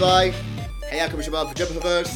[0.00, 0.32] باي.
[0.90, 2.10] حياكم يا شباب في جبهه فيرس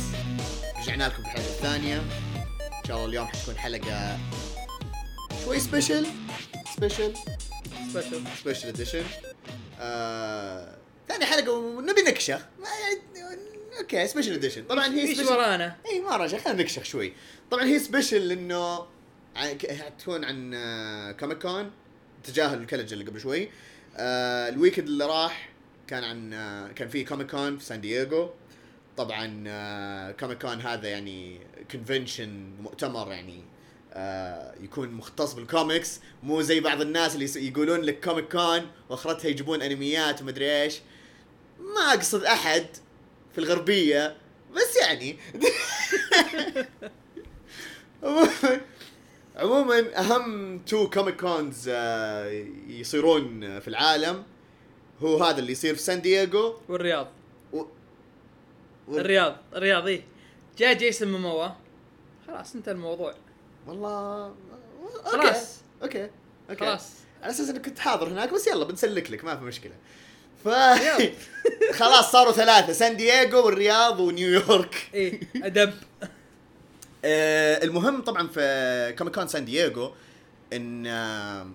[0.82, 1.96] رجعنا لكم في الحلقة الثانية.
[1.96, 4.18] إن شاء الله اليوم حتكون حلقة
[5.44, 6.06] شوي سبيشل
[6.76, 7.14] سبيشل
[7.92, 9.04] سبيشل سبيشل اديشن
[9.80, 10.76] آه،
[11.08, 12.40] ثاني حلقة ونبي نكشخ.
[13.78, 17.12] أوكي سبيشل اديشن طبعا هي إيش سبيشل ورانا؟ اي ما رجع خلينا نكشخ شوي.
[17.50, 18.86] طبعا هي سبيشل لأنه
[19.80, 21.70] حتكون عن آه، كوميك كون
[22.24, 23.50] تجاهل الكلج اللي قبل شوي.
[23.96, 25.53] آه، ال weekend اللي راح
[25.88, 26.30] كان عن
[26.72, 28.30] كان في Comic-Con في سان دييغو
[28.96, 29.26] طبعا
[30.12, 31.40] Comic-Con هذا يعني
[31.70, 33.44] convention مؤتمر يعني
[33.96, 40.22] آه، يكون مختص بالكوميكس مو زي بعض الناس اللي يقولون لك Comic-Con وأخرتها يجيبون أنميات
[40.22, 40.80] ومدري إيش.
[41.60, 42.66] ما أقصد أحد
[43.32, 44.16] في الغربية
[44.54, 45.18] بس يعني.
[49.36, 51.68] عموما أهم two Comic-Cons
[52.68, 54.24] يصيرون في العالم.
[55.04, 56.54] هو هذا اللي يصير في سان دييغو.
[56.68, 57.08] والرياض.
[57.52, 57.62] و...
[58.88, 58.98] و...
[58.98, 60.02] الرياض الرياض إيه.
[60.58, 61.48] جاء جيسون موموأ.
[62.26, 63.14] خلاص انتهى الموضوع.
[63.66, 65.18] والله okay.
[65.18, 65.56] خلاص.
[65.82, 66.10] okay
[66.50, 66.60] okay.
[66.60, 66.90] خلاص.
[67.22, 69.72] على أساس إنك كنت حاضر هناك بس يلا بنسلك لك ما في مشكلة.
[70.44, 70.48] ف.
[71.80, 75.74] خلاص صاروا ثلاثة سان دييغو والرياض ونيويورك إيه أدب.
[77.04, 79.92] آه المهم طبعا في Comic-Con سان دييغو
[80.52, 81.46] إن آه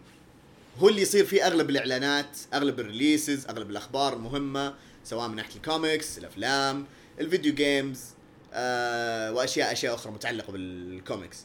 [0.79, 5.55] هو اللي يصير فيه أغلب الإعلانات أغلب ال releases أغلب الأخبار المهمه سواء من ناحية
[5.55, 6.85] الكوميكس الأفلام
[7.19, 7.99] ال video games
[8.53, 11.37] آه وأشياء أشياء أخرى متعلقة بالكوميكس.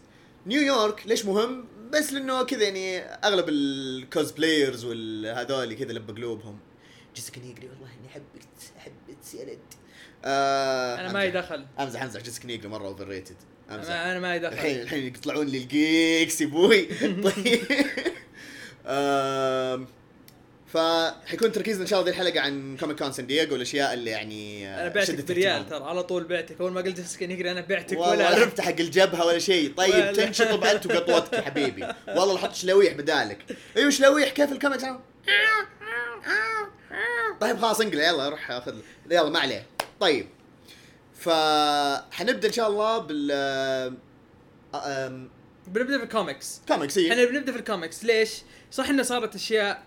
[0.47, 6.59] نيويورك ليش مهم؟ بس لأنه كذا يعني أغلب ال cosplayers والهذول كذا لب قلوبهم.
[7.17, 8.47] جيسيكا نيجري والله إني أحبك
[8.79, 9.59] أحبك يا
[10.25, 12.21] آه أنا مالي دخل أمزح أمزح.
[12.21, 13.37] جيسيكا نيجري مرة overrated
[13.71, 13.91] أمزح.
[13.91, 16.85] أنا أنا مالي الحين دخل الحين يطلعون لي ال geeks يا أبوي.
[17.31, 17.63] طيب.
[20.67, 24.81] فحيكون تركيزنا إن شاء الله ذي الحلقة عن Comic-Con سان دييغو والأشياء اللي يعني آه،
[24.83, 25.69] أنا بعتك بريال.
[25.69, 26.61] ترى على طول بعتك.
[26.61, 29.75] أول ما قلت جيسيكا نيجري أنا بعتك ولا والله عرفت حق الجبهة ولا شيء.
[29.75, 31.87] طيب تنشطب انت وقطوتك يا حبيبي.
[32.09, 33.57] والله حط شلويح بدالك.
[33.77, 34.29] أيوه شلويح.
[34.29, 34.85] كيف الكوميكس
[37.41, 38.09] طيب خلاص انقلع.
[38.09, 38.75] يلا روح خذ
[39.11, 39.67] يلا ما عليه.
[40.01, 40.27] طيب
[41.19, 43.31] فحنبدأ إن شاء الله بال
[44.75, 45.27] آه،
[45.67, 46.99] بنبدأ في ال comics comics.
[46.99, 48.31] إحنا بنبدأ في الكوميكس ليش؟
[48.71, 49.83] صح إنه صارت أشياء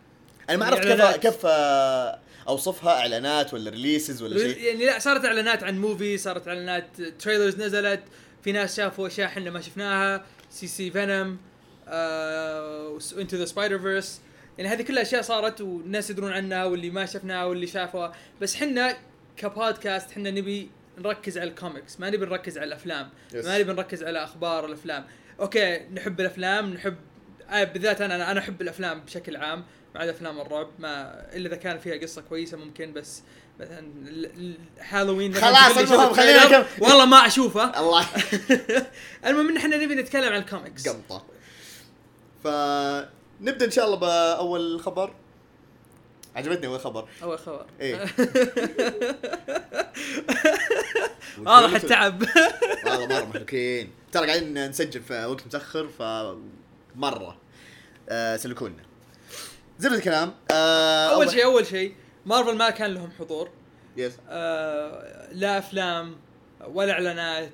[0.49, 1.01] أنا ما عرفت كيف.
[1.01, 4.63] كيف آه، أوصفها إعلانات ولا releases ولا شيء.
[4.63, 8.01] يعني لا صارت إعلانات عن movie صارت إعلانات trailers نزلت.
[8.43, 10.25] في ناس شافوا أشياء إحنا ما شفناها.
[10.51, 11.37] زي زي Venom
[13.17, 14.21] Into the Spider-Verse
[14.57, 18.13] يعني هذه كلها أشياء صارت والناس يدرون عنها واللي ما شفناها واللي شافوها.
[18.41, 18.97] بس إحنا
[19.37, 23.09] كبودكاست إحنا نبي نركز على الكوميكس ما نبي نركز على الأفلام.
[23.31, 23.45] Yes.
[23.45, 25.05] ما نبي نركز على أخبار الأفلام.
[25.39, 26.95] okay نحب الأفلام نحب
[27.49, 29.63] آه بالذات أنا أنا أحب الأفلام بشكل عام
[29.95, 33.21] ما عدا أفلام الرعب ما إلا إذا كان فيها قصة كويسة ممكن بس
[33.59, 36.65] مثلا ال- ال- هالوين خلاص المهم، خلينا.
[36.79, 37.79] والله ما أشوفه.
[37.79, 38.05] الله.
[39.27, 40.87] المهم إن إحنا نبي نتكلم عن الكوميكس.
[40.89, 41.25] قمطة.
[42.43, 45.13] فنبدأ إن شاء الله بأول خبر.
[46.37, 47.07] عجبتني أول خبر.
[47.23, 47.65] أول خبر.
[47.81, 47.95] إيه.
[51.45, 52.23] واضح التعب.
[52.85, 56.01] والله مرة محركين ترى قاعدين نسجل في وقت متأخر ف
[56.95, 57.37] مرة.
[58.09, 58.83] آه سلكونا.
[59.79, 60.33] زبده الكلام.
[60.51, 63.49] آه أول شيء أول شيء مارفل ما كان لهم حضور.
[63.97, 66.15] yes آه لا أفلام
[66.67, 67.53] ولا إعلانات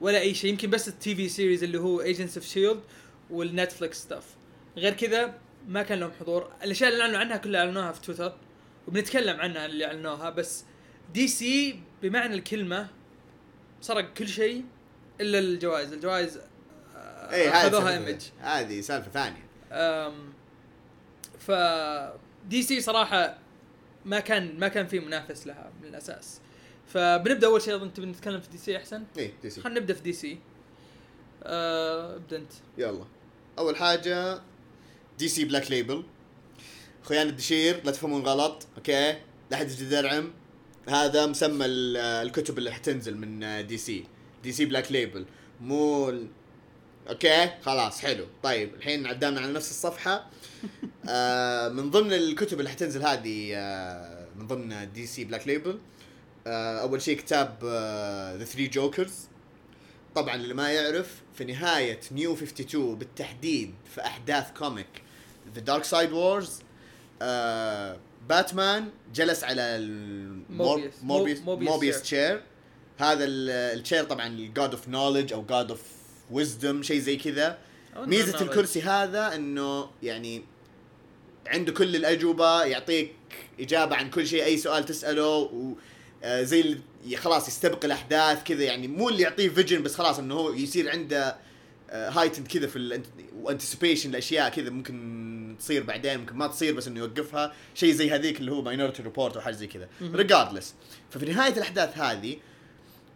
[0.00, 2.80] ولا أي شيء يمكن بس ال TV series اللي هو Agents of S.H.I.E.L.D.
[3.30, 4.24] وال Netflix stuff
[4.76, 5.34] غير كذا
[5.70, 6.52] ما كان لهم حضور.
[6.62, 8.36] الأشياء اللي أعلنوا عنها كلها أعلنوها في تويتر
[8.88, 10.64] وبنتكلم عنها اللي أعلنوها بس
[11.14, 12.88] DC بمعنى الكلمة
[13.80, 14.64] سرق كل شيء
[15.20, 15.92] إلا الجوائز.
[15.92, 16.38] الجوائز
[16.96, 19.44] آه، إيه هذه Image هذه سالفة ثانية.
[19.72, 20.32] أم،
[21.38, 21.50] ف
[22.48, 23.38] DC صراحة
[24.04, 26.40] ما كان ما كان في منافس لها من الأساس.
[26.86, 30.38] فبنبدأ أول شيء انت بنتكلم في DC أحسن؟ إيه DC خلينا نبدأ في DC
[31.42, 32.52] أه، أبدأ أنت.
[32.78, 33.04] يلا.
[33.58, 34.40] أول حاجة
[35.20, 36.02] DC Black Label
[37.02, 38.66] خيانة الدشير لا تفهمون غلط.
[38.76, 39.10] okay؟
[39.50, 40.32] لا أحد يجي درعم
[40.88, 44.04] هذا مسمى ال- الكتب اللي حتنزل من DC
[44.42, 45.24] DC Black Label
[45.60, 46.14] مو
[47.08, 48.26] okay؟ خلاص حلو.
[48.42, 50.30] طيب الحين ما دامنا على نفس الصفحة.
[51.08, 55.78] آه من ضمن الكتب اللي حتنزل هذه آه من ضمن DC Black Label
[56.46, 57.58] آه أول شيء كتاب
[58.38, 59.14] The Three Jokers
[60.14, 64.86] طبعا اللي ما يعرف في نهاية New 52 بالتحديد في أحداث comic
[65.54, 66.62] The Darkseid Wars
[68.28, 69.78] باتمان جلس على.
[70.50, 72.02] Mobius Mobius chair.
[72.02, 72.42] chair
[72.98, 75.82] هذا ال- ال chair طبعا ال god of knowledge أو god of
[76.30, 77.58] wisdom شيء زي كذا
[77.96, 78.42] ميزة knowledge.
[78.42, 80.42] الكرسي هذا إنه يعني
[81.46, 83.12] عنده كل الأجوبة يعطيك
[83.60, 85.50] إجابة عن كل شيء أي سؤال تسأله
[86.24, 90.18] آه زي اللي ي- خلاص يستبق الأحداث كذا يعني مو اللي يعطيه vision بس خلاص
[90.18, 91.36] إنه هو يصير عنده
[91.90, 97.00] heightened كذا في ال anticipation الأشياء كذا ممكن تصير بعدين ممكن ما تصير بس إنه
[97.00, 97.52] يوقفها.
[97.74, 99.88] شيء زي هذيك اللي هو Minority Report أو حاجة زي كذا.
[100.02, 100.74] regardless
[101.10, 102.36] ففي نهاية الأحداث هذه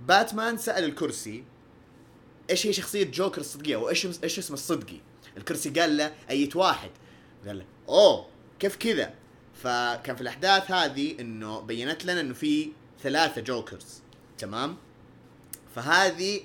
[0.00, 1.44] باتمان سأل الكرسي
[2.50, 5.00] إيش هي شخصية جوكر الصدقية؟ وإيش إيش اسمه الصدقي؟
[5.36, 6.90] الكرسي قال له اية واحد.
[7.46, 8.26] قال له oh
[8.60, 9.14] كيف كذا؟
[9.62, 12.70] فكان في الأحداث هذه إنه بينت لنا إنه في
[13.02, 14.02] ثلاثة Jokers
[14.38, 14.76] تمام؟
[15.74, 16.40] فهذه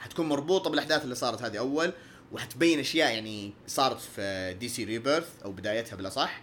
[0.00, 1.92] حتكون مربوطة بالأحداث اللي صارت هذه أول
[2.32, 6.42] وحتبين أشياء يعني صارت في DC Rebirth أو بدايتها بلا صح.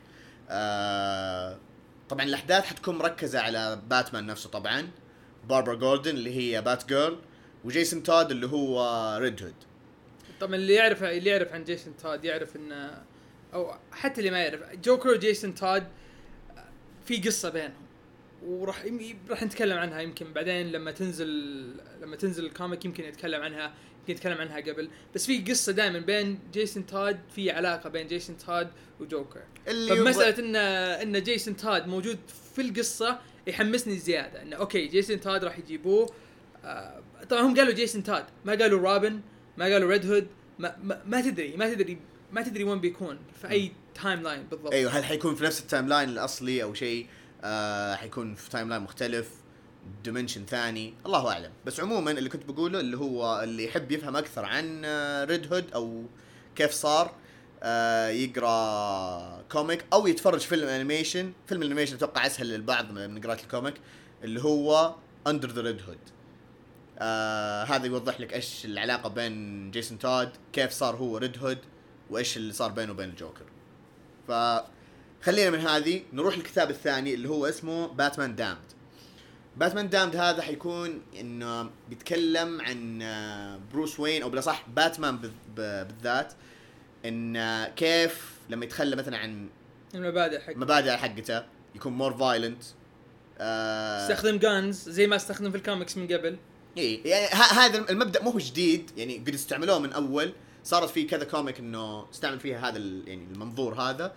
[0.49, 1.57] آه
[2.09, 4.89] طبعا الأحداث حتكون مركزة على باتمان نفسه طبعا
[5.49, 7.19] باربرا جوردن اللي هي بات جيرل
[7.63, 9.53] وجيسون تود اللي هو ريد هود.
[10.39, 12.91] طبعا اللي يعرف اللي يعرف عن جيسون تود يعرف ان
[13.53, 15.83] أو حتى اللي ما يعرف جوكر وجيسون تود
[17.05, 17.86] في قصة بينهم.
[18.45, 18.85] وراح
[19.29, 21.27] راح نتكلم عنها يمكن بعدين لما تنزل
[22.01, 24.89] لما تنزل ال comic يمكن نتكلم عنها يمكن نتكلم عنها قبل.
[25.15, 28.67] بس في قصة دائما بين جيسون تود في علاقة بين جيسون تود
[28.99, 29.41] وجوكر.
[29.67, 30.55] اللي فمساله ان
[31.15, 32.19] إن جيسون تود موجود
[32.55, 36.09] في القصة يحمسني زيادة إنه أوكي جيسون تود راح يجيبوه.
[36.65, 39.21] آه طبعا هم قالوا جيسون تود ما قالوا روبن
[39.57, 40.27] ما قالوا ريد هود
[40.59, 41.97] ما, ما, ما تدري ما تدري
[42.31, 43.71] ما تدري وين بيكون في أي
[44.03, 44.73] timeline بالضبط.
[44.73, 47.07] أيوه هل حيكون في نفس ال timeline الأصلي أو شيء؟
[47.43, 49.31] آه حيكون في timeline مختلف
[50.03, 50.93] dimension ثاني.
[51.05, 51.51] الله أعلم.
[51.65, 54.85] بس عموما اللي كنت بقوله اللي هو اللي يحب يفهم أكثر عن
[55.29, 56.03] ريد هود أو
[56.55, 57.11] كيف صار
[57.63, 63.41] آه يقرأ comic أو يتفرج فيلم animation فيلم ال animation أتوقع أسهل للبعض من قراءة
[63.41, 63.73] ال comic
[64.23, 64.95] اللي هو
[65.27, 65.97] Under the Red Hood
[66.99, 71.59] آه هذا يوضح لك إيش العلاقة بين جيسون تود كيف صار هو ريد هود
[72.09, 73.45] وإيش اللي صار بينه وبين الجوكر.
[75.27, 78.57] فخلينا من هذه نروح للكتاب الثاني اللي هو اسمه Batman Damned
[79.57, 86.33] Batman Damned هذا حيكون إنه بيتكلم عن آه، بروس وين أو بالأصح باتمان بالذات
[87.05, 89.49] إن آه، كيف لما يتخلى مثلا عن
[89.95, 91.43] المبادئ حق مبادئ حقته
[91.75, 92.63] يكون more violent
[93.39, 96.37] استخدم guns زي ما استخدم في الكوميكس من قبل.
[96.77, 100.33] إي يعني هذا المبدأ مو هو جديد يعني قد استعملوه من أول.
[100.63, 104.13] صارت في كذا comic إنه استعمل فيها هذا يعني المنظور هذا.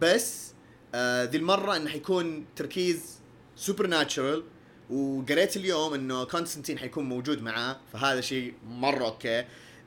[0.00, 0.52] بس
[0.94, 3.20] آه ذي المرة إنه حيكون تركيز
[3.56, 4.44] supernatural
[4.90, 9.44] وقريت اليوم إنه كونستانتين حيكون موجود معاه فهذا شيء مرة okay.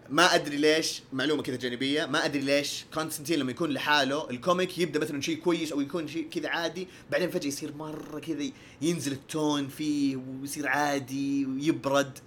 [0.10, 4.78] ما أدري ليش معلومة كذا جانبية ما أدري ليش كونستانتين لما يكون لحاله ال comic
[4.78, 8.52] يبدأ مثلا شيء كويس أو يكون شيء كذا عادي بعدين فجأة يصير مرة كذا
[8.82, 12.20] ينزل ال tone فيه ويصير عادي ويبرد.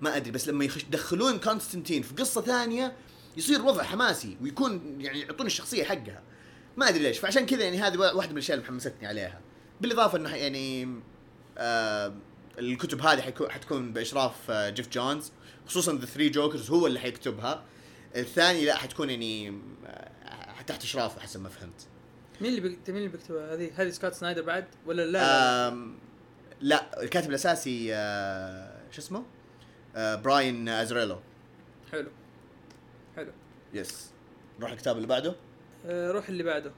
[0.00, 2.96] ما أدري بس لما يدخلون كونستانتين في قصة ثانية
[3.36, 6.22] يصير وضع حماسي ويكون يعني يعطون الشخصية حقها.
[6.76, 9.40] ما أدري ليش فعشان كذا يعني هذه واحدة من الأشياء اللي محمستني عليها.
[9.80, 10.88] بالإضافة إنه يعني
[11.58, 12.14] آه
[12.58, 15.32] الكتب هذه حتكون بإشراف آه جيف جونز
[15.66, 17.64] خصوصا the Three Jokers هو اللي حيكتبها.
[18.16, 19.48] الثاني لا حتكون يعني
[19.86, 21.86] آه تحت إشرافه حسب ما فهمت.
[22.40, 25.96] مين اللي بيكتب مين اللي بيكتبها هذه؟ هذه سكوت سنايدر بعد ولا لا, لا.
[26.60, 29.24] لا الكاتب الأساسي آه شو اسمه؟
[29.96, 31.18] آه براين أزريلو.
[31.92, 32.10] حلو.
[33.16, 33.32] حلو.
[33.74, 34.10] yes
[34.58, 35.34] نروح الكتاب اللي بعده.
[35.86, 36.72] آه روح اللي بعده.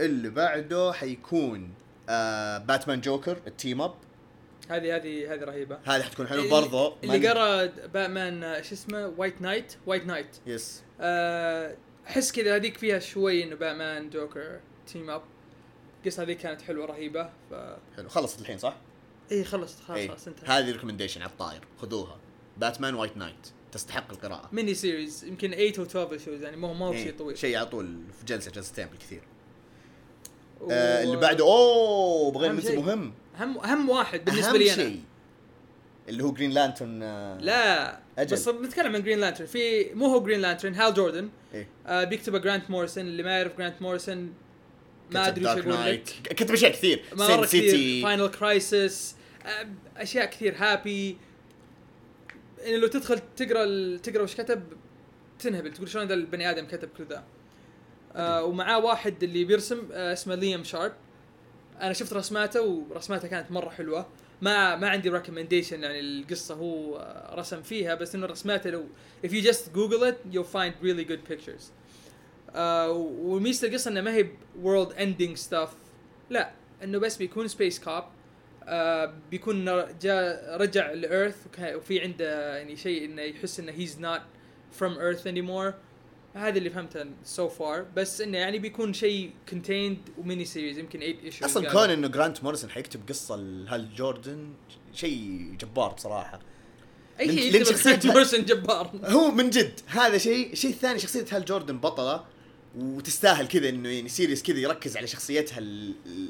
[0.00, 1.74] اللي بعده حيكون
[2.08, 3.94] آه باتمان جوكر ال team up
[4.68, 5.78] هذه هذه هذه رهيبة.
[5.84, 10.82] هذه حتكون حلوة برضه اللي قرأ باتمان آه، شو اسمه؟ White Knight White Knight yes
[12.06, 15.22] أحس كذا هذيك فيها شوي إنه باتمان جوكر team up
[16.00, 17.30] القصة هذيك كانت حلوة رهيبة.
[17.50, 17.54] ف
[17.96, 18.08] حلو.
[18.08, 18.76] خلصت الحين صح؟
[19.32, 20.08] اي خلصت خلاص إيه.
[20.08, 20.58] خلاص انتهى.
[20.58, 22.16] هذه recommendation على الطاير خذوها.
[22.56, 24.48] باتمان White Knight تستحق القراءة.
[24.52, 27.38] mini series يمكن 8 أو 12 issues يعني مو مو إيه، شيء طويل.
[27.38, 27.86] شيء على طول
[28.20, 29.20] في جلسة جلستين بالكثير
[30.60, 32.76] و- آه اللي بعده أوه أهم ننسى.
[32.76, 33.12] مهم.
[33.40, 34.82] اهم اهم واحد بالنسبة لي أنا.
[34.82, 35.00] شيء
[36.08, 38.32] اللي هو جرين لانترن آه لا أجل.
[38.36, 41.68] بس بنتكلم عن جرين لانترن في مو هو جرين لانترن هال جوردن إيه.
[41.86, 44.32] آه بيكتبه جرانت موريسون اللي ما يعرف جرانت موريسون
[45.10, 45.86] ما أدري Dark أقول.
[45.92, 47.02] لك كتب أشياء كثير.
[47.12, 47.70] مرة سين كثير.
[47.70, 49.14] سيتي فاينل كرايسس
[49.96, 50.54] أشياء كثير.
[50.56, 51.16] هابي
[52.58, 54.62] يعني لو تدخل تقرأ تقرأ وش كتب
[55.38, 57.24] تنهبل تقول شلون ذا البني آدم كتب كل ذا.
[58.16, 60.92] آه ومعاه واحد اللي بيرسم آه اسمه ليام شارب.
[61.80, 64.06] أنا شفت رسماته ورسماته كانت مرة حلوة.
[64.42, 68.84] ما ما عندي recommendation يعني القصة هو آه، رسم فيها بس إنه رسماته لو
[69.26, 71.62] if you just google it you'll find really good pictures.
[72.54, 74.28] آه وميزة القصة إنه ما هي
[74.64, 75.70] world ending stuff.
[76.30, 76.50] لا
[76.82, 78.04] إنه بس بيكون space cop
[78.68, 79.64] آه بيكون
[80.00, 84.20] جاء رجع ل Earth وفي عنده يعني شيء إنه يحس إنه he's not
[84.78, 85.74] from Earth anymore.
[86.34, 90.98] هذا اللي فهمته so far بس إنه يعني بيكون شيء contained و mini series يمكن
[90.98, 94.52] 8 issues أصلا كون إنه جرانت موريسون حيكتب قصة لهال جوردن
[94.92, 96.40] شيء جبار بصراحة.
[97.20, 98.90] أي شيء يكتب جرانت مورسون جبار.
[99.04, 99.80] هو من جد.
[99.86, 102.24] هذا شيء الشيء الثاني شخصية هال جوردن بطلة.
[102.76, 106.28] وتستاهل كذا إنه يعني series كذا يركز على شخصيتها ال ال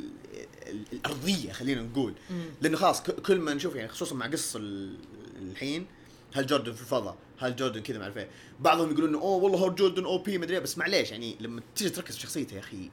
[0.67, 2.15] ال الأرضية خلينا نقول.
[2.63, 4.97] لأنه خلاص كل ما نشوف يعني خصوصا مع قصة ال-
[5.43, 5.87] الحين
[6.35, 8.29] هل جوردن في الفضاء؟ هل جوردن كذا ما أعرف إيه.
[8.61, 11.63] بعضهم يقولون إنه أوه والله هو جوردن أو بي مدري إيه، بس معليش يعني لما
[11.77, 12.91] تيجي تركز في شخصيته يا أخي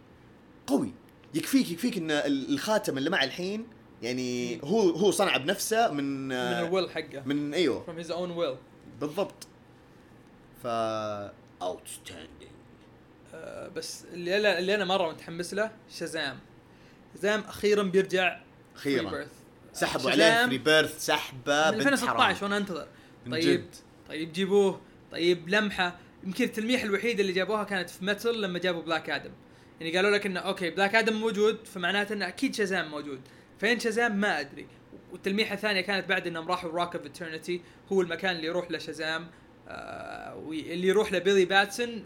[0.68, 0.94] قوي.
[1.34, 3.68] يكفيك يكفيك إن ال- الخاتم اللي معه الحين
[4.02, 7.24] يعني هو هو صنعه بنفسه من من ال will حقه.
[7.26, 7.86] من إيوه.
[7.86, 8.58] From his own will.
[9.02, 9.48] بالضبط.
[10.64, 10.68] ف
[11.62, 12.53] outstanding
[13.76, 16.40] بس اللي أنا اللي أنا مرة متحمس له شازام.
[17.16, 18.40] شازام أخيرا بيرجع
[18.76, 19.26] أخيرا.
[19.74, 22.36] سحبوا عليه فري بيرث سحبه من من 2016 حرام.
[22.42, 22.88] وأنا أنتظر.
[23.32, 23.76] طيب جد.
[24.10, 24.82] طيب جيبوه.
[25.12, 25.96] طيب لمحة.
[26.24, 29.32] يمكن التلميحه الوحيده اللي جابوها كانت في Metal لما جابوا بلاك آدم
[29.82, 33.22] يعني قالوا لك إنه okay بلاك آدم موجود فمعناته إنه أكيد شازام موجود.
[33.60, 34.68] فين شازام؟ ما أدري.
[35.12, 39.28] والتلميحة الثانية كانت بعد إنهم راحوا Rock of Eternity هو المكان اللي يروح له شازام
[39.68, 42.06] آه اللي يروح له بيلي باتسون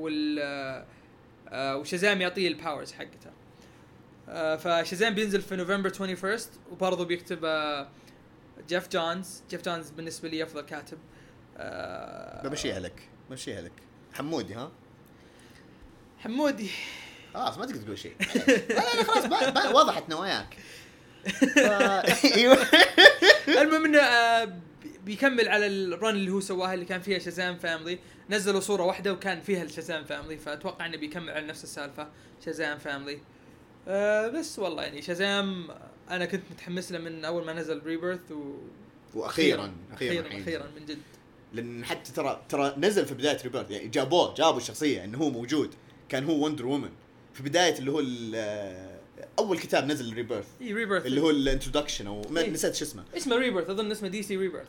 [0.00, 0.38] وال
[1.48, 3.30] آه، وشازام يعطيه ال powers حقته.
[4.28, 6.38] آه فشازام بينزل في نوفمبر 21
[6.72, 7.88] وبرضه بيكتب آه
[8.68, 9.42] جيف جونز.
[9.50, 10.98] جيف جونز بالنسبة لي أفضل كاتب.
[12.44, 13.08] بمشيها لك.
[13.30, 13.72] بمشيها لك.
[14.12, 14.70] حمودي ها؟
[16.18, 16.70] حمودي.
[17.34, 18.14] خلاص ما تقدر تقول شيء.
[18.36, 20.56] لا لا لا خلاص وضحت نواياك.
[22.36, 22.58] أيوه.
[23.48, 23.98] المهم إنه
[25.10, 27.98] بيكمل على ال run اللي هو سواها اللي كان فيها Shazam family
[28.30, 32.08] نزلوا صورة واحدة وكان فيها ال Shazam family فأتوقع إنه بيكمل على نفس السالفة
[32.44, 33.18] Shazam family
[33.88, 35.68] آه بس والله يعني شازام
[36.10, 38.54] أنا كنت متحمس له من أول ما نزل ريبيرث و
[39.14, 40.26] وأخيرا أخيرا.
[40.42, 40.98] أخيرا من جد.
[41.52, 45.74] لأن حتى ترى ترى نزل في بداية ريبيرث يعني جابوه جابوا الشخصية إنه هو موجود
[46.08, 46.90] كان هو وندر وومن
[47.34, 49.00] في بداية اللي هو ال-
[49.38, 52.50] أول كتاب نزل ريبيرث اي ريبيرث اللي هو ال introduction أو ما إيه.
[52.50, 53.04] نسيت شو اسمه.
[53.16, 54.66] اسمه ريبيرث أظن اسمه دي سي ريبيرث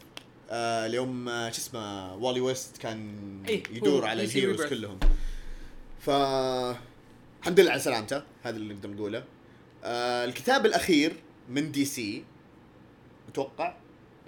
[0.51, 3.15] آه اليوم آه، شو اسمه والي ويست كان
[3.49, 4.61] إيه، يدور على ال heroes.
[4.65, 4.99] كلهم.
[5.99, 6.09] ف
[7.39, 9.23] الحمد لله على سلامته هذا اللي نقدر نقوله.
[9.83, 11.13] آه الكتاب الأخير
[11.49, 12.23] من دي سي
[13.29, 13.77] أتوقع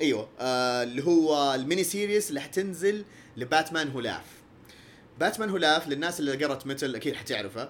[0.01, 0.29] أيوه.
[0.39, 3.05] آه اللي هو ال mini series اللي حتنزل
[3.37, 4.25] لباتمان هولاف
[5.19, 7.69] باتمان هولاف للناس اللي قرت Metal أكيد حتعرفه.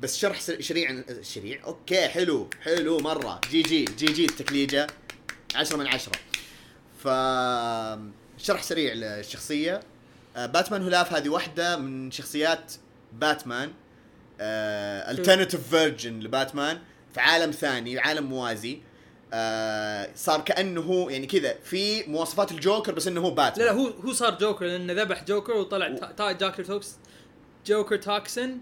[0.00, 3.40] بس شرح شريع شريع؟ أوكي حلو حلو مرة.
[3.50, 4.86] GG GG التكليجة.
[5.54, 6.12] عشرة من عشرة.
[7.04, 7.08] ف
[8.38, 9.80] شرح سريع للشخصية.
[10.36, 12.72] آه، باتمان هولاف هذه واحدة من شخصيات
[13.12, 13.72] باتمان.
[14.40, 16.78] alternative version لباتمان
[17.14, 18.78] في عالم ثاني عالم موازي.
[19.32, 23.66] آه، صار كأنه هو يعني كذا في مواصفات الجوكر بس إنه هو لا باتمان.
[23.66, 26.96] لا هو هو صار جوكر لأنه ذبح جوكر وطلع و- تا- جوكر tox
[27.66, 28.58] جوكر toxin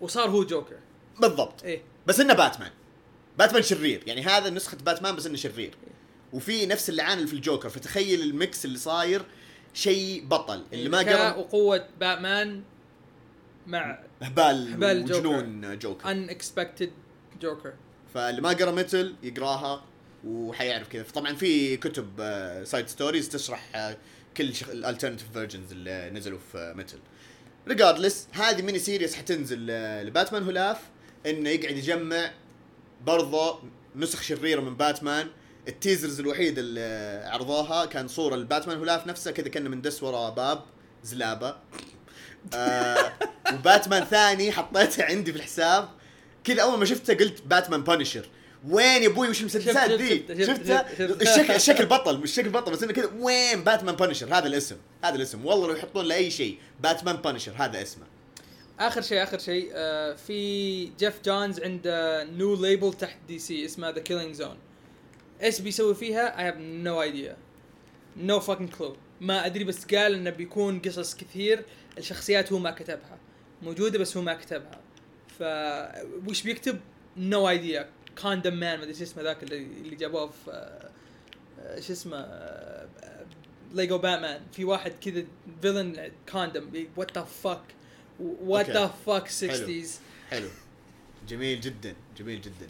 [0.00, 0.76] وصار هو جوكر.
[1.20, 1.64] بالضبط.
[1.64, 1.82] إيه.
[2.06, 2.70] بس إنه باتمان.
[3.38, 4.02] باتمان شرير.
[4.06, 5.74] يعني هذا نسخة باتمان بس إنه شرير.
[6.32, 9.22] وفي نفس اللعانة اللي في الجوكر فتخيل ال mix اللي صاير
[9.74, 10.64] شيء بطل.
[10.72, 12.62] اللي ما قرا وقوة باتمان
[13.66, 15.04] مع هبال هبال.
[15.04, 16.14] وجنون جوكر.
[16.14, 16.88] Unexpected
[17.40, 17.72] جوكر
[18.14, 19.84] فاللي ما قرأ Metal يقراها
[20.24, 21.02] وحيعرف كذا.
[21.02, 22.06] طبعا في كتب
[22.64, 23.96] side stories تشرح آه،
[24.36, 26.98] كل ال alternative versions اللي نزلوا في Metal
[27.68, 30.78] regardless هذه mini series حتنزل آه، لباتمان هولاف
[31.26, 32.30] إنه يقعد يجمع
[33.06, 33.62] برضه
[33.96, 35.28] نسخ شريرة من باتمان
[35.68, 40.62] ال teasers الوحيده اللي عرضوها كان صورة لباتمان هولاف نفسه كذا كأنه مندس ورا باب
[41.04, 41.56] زلابة.
[42.54, 43.12] آه
[43.54, 45.88] وباتمان ثاني حطيته عندي في الحساب.
[46.44, 48.28] كذا أول ما شفته قلت باتمان Punisher
[48.68, 51.22] وين يا أبوي؟ وش المسدسات ذي؟ شفت- شفت- شفتها شفت- شفت.
[51.22, 55.14] الشكل الشكل بطل مش شكل بطل بس إنه كذا وين باتمان Punisher هذا الاسم هذا
[55.14, 55.46] الاسم.
[55.46, 58.04] والله لو يحطون له أي شيء باتمان Punisher هذا اسمه.
[58.80, 63.92] آخر شيء آخر شيء آه في جيف جونز عنده new label تحت دي سي اسمها
[63.92, 64.56] The Killing Zone
[65.42, 67.34] إيش بيسوي فيها؟ I have no idea.
[68.28, 68.96] No fucking clue.
[69.20, 71.64] ما أدري بس قال إنه بيكون قصص كثير
[71.98, 73.18] الشخصيات هو ما كتبها.
[73.62, 74.80] موجودة بس هو ما كتبها.
[75.38, 75.42] ف
[76.28, 76.80] وش بيكتب؟
[77.16, 77.88] no idea
[78.22, 80.90] Condom Man ما أدري شو اسمه ذاك اللي اللي جابوه في آه،
[81.60, 82.26] آه، شو اسمه
[83.74, 85.24] ليجو باتمان في واحد كذا
[85.62, 87.62] villain condom what the fuck
[88.20, 88.70] what.
[88.70, 89.24] ذا حلو.
[89.26, 89.88] 60s
[90.30, 90.48] حلو.
[91.28, 91.94] جميل جدا.
[92.18, 92.68] جميل جدا.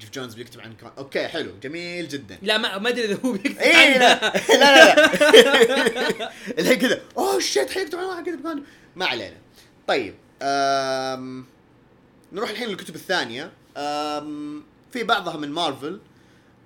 [0.00, 0.90] جيف جونز بيكتب عن كان...
[0.98, 1.50] أوكي حلو.
[1.62, 2.38] جميل جدا.
[2.42, 4.32] لا ما ما أدري إذا هو بيكتب إيه عنها.
[4.60, 4.94] لا.
[4.94, 7.00] لا لا الحين كذا.
[7.16, 8.54] oh shit حيكتب عن واحد كذا
[8.96, 9.36] ما علينا.
[9.86, 11.44] طيب أم...
[12.32, 13.52] نروح الحين للكتب الثانية.
[13.76, 14.62] أم...
[14.92, 16.00] في بعضها من مارفل.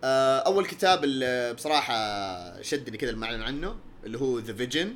[0.04, 4.94] أه، أول كتاب اللي بصراحة شدني كذا المعلن عنه اللي هو The Vision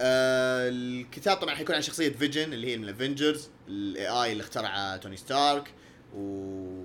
[0.00, 4.42] آه الكتاب طبعا حيكون عن شخصية Vision اللي هي من ال Avengers ال AI اللي
[4.42, 5.70] اخترعه توني ستارك
[6.16, 6.84] و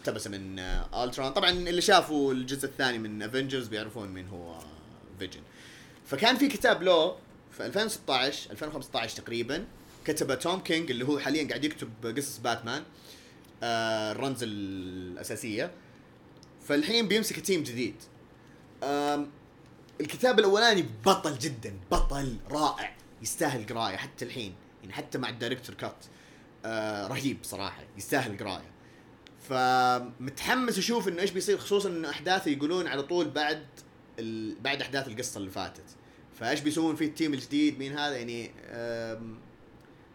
[0.00, 4.58] اقتبس من آه Ultron طبعا اللي شافوا الجزء الثاني من Avengers بيعرفون مين هو
[5.18, 5.40] Vision
[6.06, 7.16] فكان في كتاب له
[7.52, 9.64] في 2016 2015 تقريبا
[10.04, 12.82] كتبه توم كينج اللي هو حاليا قاعد يكتب قصص باتمان
[13.62, 15.70] آه الرمز الأساسية.
[16.68, 17.94] فالحين بيمسك team جديد.
[20.00, 24.54] الكتاب الأولاني بطل جدا بطل رائع يستاهل قراية حتى الحين.
[24.82, 26.04] يعني حتى مع ال director's cut
[26.64, 28.70] آه رهيب صراحة يستاهل قراية.
[29.48, 33.66] فمتحمس أشوف إنه إيش بيصير خصوصا انه احداثه يقولون على طول بعد
[34.18, 34.54] ال...
[34.60, 35.84] بعد أحداث القصة اللي فاتت.
[36.40, 38.50] فإيش بيسوون في ال team الجديد؟ مين هذا؟ يعني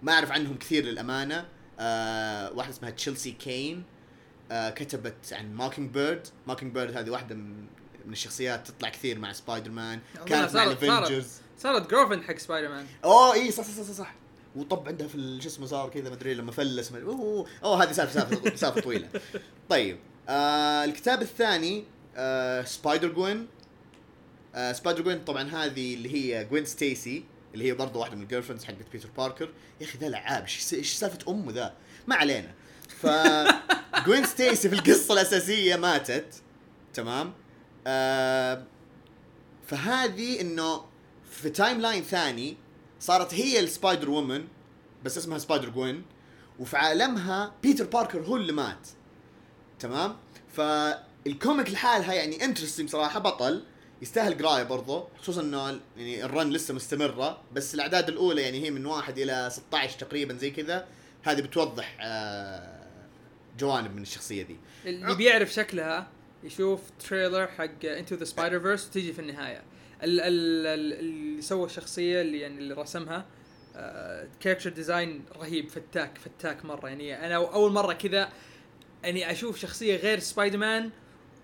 [0.03, 1.45] ما أعرف عنهم كثير للأمانة.
[1.79, 3.83] آه واحدة اسمها تشيلسي كين
[4.51, 7.67] آه كتبت عن Mockingbird Mockingbird هذه واحدة من
[8.11, 10.63] الشخصيات تطلع كثير مع سبايدر مان كانت مع.
[10.63, 11.27] ال Avengers
[11.57, 14.13] صارت girlfriend حق سبايدر مان أوه اي صح صح صح صح.
[14.55, 17.05] وطب عندها في شو اسمه صار كذا مدري لما فلس مدري
[17.63, 19.07] أوه هذه سالفة سالفة سالفة طويلة.
[19.69, 19.97] طيب
[20.29, 21.83] آه الكتاب الثاني
[22.15, 23.47] آه سبايدر جوين
[24.55, 28.43] آه سبايدر جوين طبعا هذه اللي هي جوين ستيسي اللي هي برضه واحدة من ال
[28.43, 29.49] girlfriends حقت بيتر باركر
[29.81, 30.41] يا أخي ذا لعاب
[30.73, 31.73] إيش سالفة أمه ذا؟
[32.07, 32.51] ما علينا.
[33.01, 33.07] ف
[34.05, 36.25] جوين ستيسي في القصة الأساسية ماتت
[36.93, 37.33] تمام؟
[37.87, 38.63] آه
[39.67, 40.85] فهذه إنه
[41.31, 42.57] في timeline ثاني
[42.99, 44.47] صارت هي ال Spider-Woman
[45.03, 46.03] بس اسمها سبايدر جوين
[46.59, 48.87] وفي عالمها بيتر باركر هو اللي مات.
[49.79, 50.15] تمام؟
[50.53, 53.63] فال comic لحالها يعني interesting صراحة بطل
[54.01, 58.71] يستاهل قراية برضه خصوصا إنه يعني ال run لسه مستمرة بس الأعداد الأولى يعني هي
[58.71, 60.87] من واحد إلى 16 تقريبا زي كذا.
[61.23, 62.85] هذه بتوضح آه،
[63.59, 64.57] جوانب من الشخصية دي.
[64.85, 66.07] اللي بيعرف شكلها
[66.43, 69.57] يشوف trailer حق Into the Spider-Verse وتيجي في النهاية.
[69.57, 73.25] ال- ال- ال- اللي سوى الشخصيه اللي يعني اللي رسمها
[74.39, 76.87] character design رهيب فتاك فتاك مرة.
[76.87, 78.29] يعني أنا أول مرة كذا
[79.05, 80.89] اني أشوف شخصية غير سبايدر مان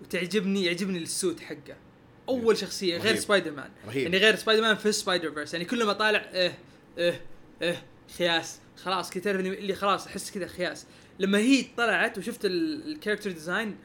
[0.02, 1.76] وتعجبني يعجبني ال suit حقه.
[2.30, 3.16] أول شخصية غير.
[3.16, 4.04] سبايدر مان رهيب.
[4.04, 6.58] يعني غير سبايدر مان في Spider-Verse يعني كل ما طالع إيه
[6.98, 7.22] إيه
[7.62, 7.84] إيه
[8.18, 8.60] خياس.
[8.84, 10.86] خلاص كذا تعرف اللي اللي خلاص أحس كذا خياس.
[11.20, 13.78] لما هي طلعت وشفت ال character design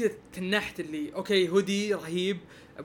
[0.00, 2.38] كذا تنحت اللي okay hoodie رهيب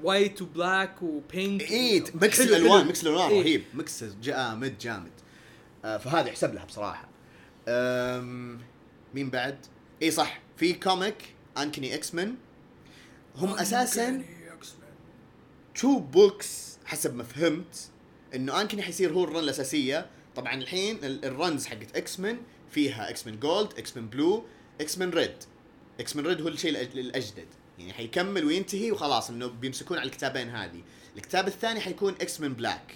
[0.03, 2.85] white و black و pink اي mix الألوان.
[2.87, 3.41] mix الألوان إيه.
[3.41, 3.63] رهيب.
[3.73, 5.11] mix جامد جامد.
[5.85, 7.09] آه فهذا يحسب لها بصراحة.
[9.13, 9.57] مين بعد؟
[10.01, 11.15] إي صح في comic
[11.57, 12.35] Uncanny X-Men
[13.35, 14.23] هم أساسا
[15.75, 17.89] two books حسب ما فهمت.
[18.35, 20.09] إنه Uncanny حيصير هو ال run الأساسية.
[20.35, 22.37] طبعا الحين ال- ال runs حقت X-Men
[22.71, 24.43] فيها X-Men Gold X-Men Blue
[24.81, 25.35] X-Men Red
[25.99, 27.47] X-Men Red هو الشيء الأجدد.
[27.79, 30.81] يعني حيكمل وينتهي وخلاص إنه بيمسكون على الكتابين هذه.
[31.15, 32.95] الكتاب الثاني حيكون X-Men Black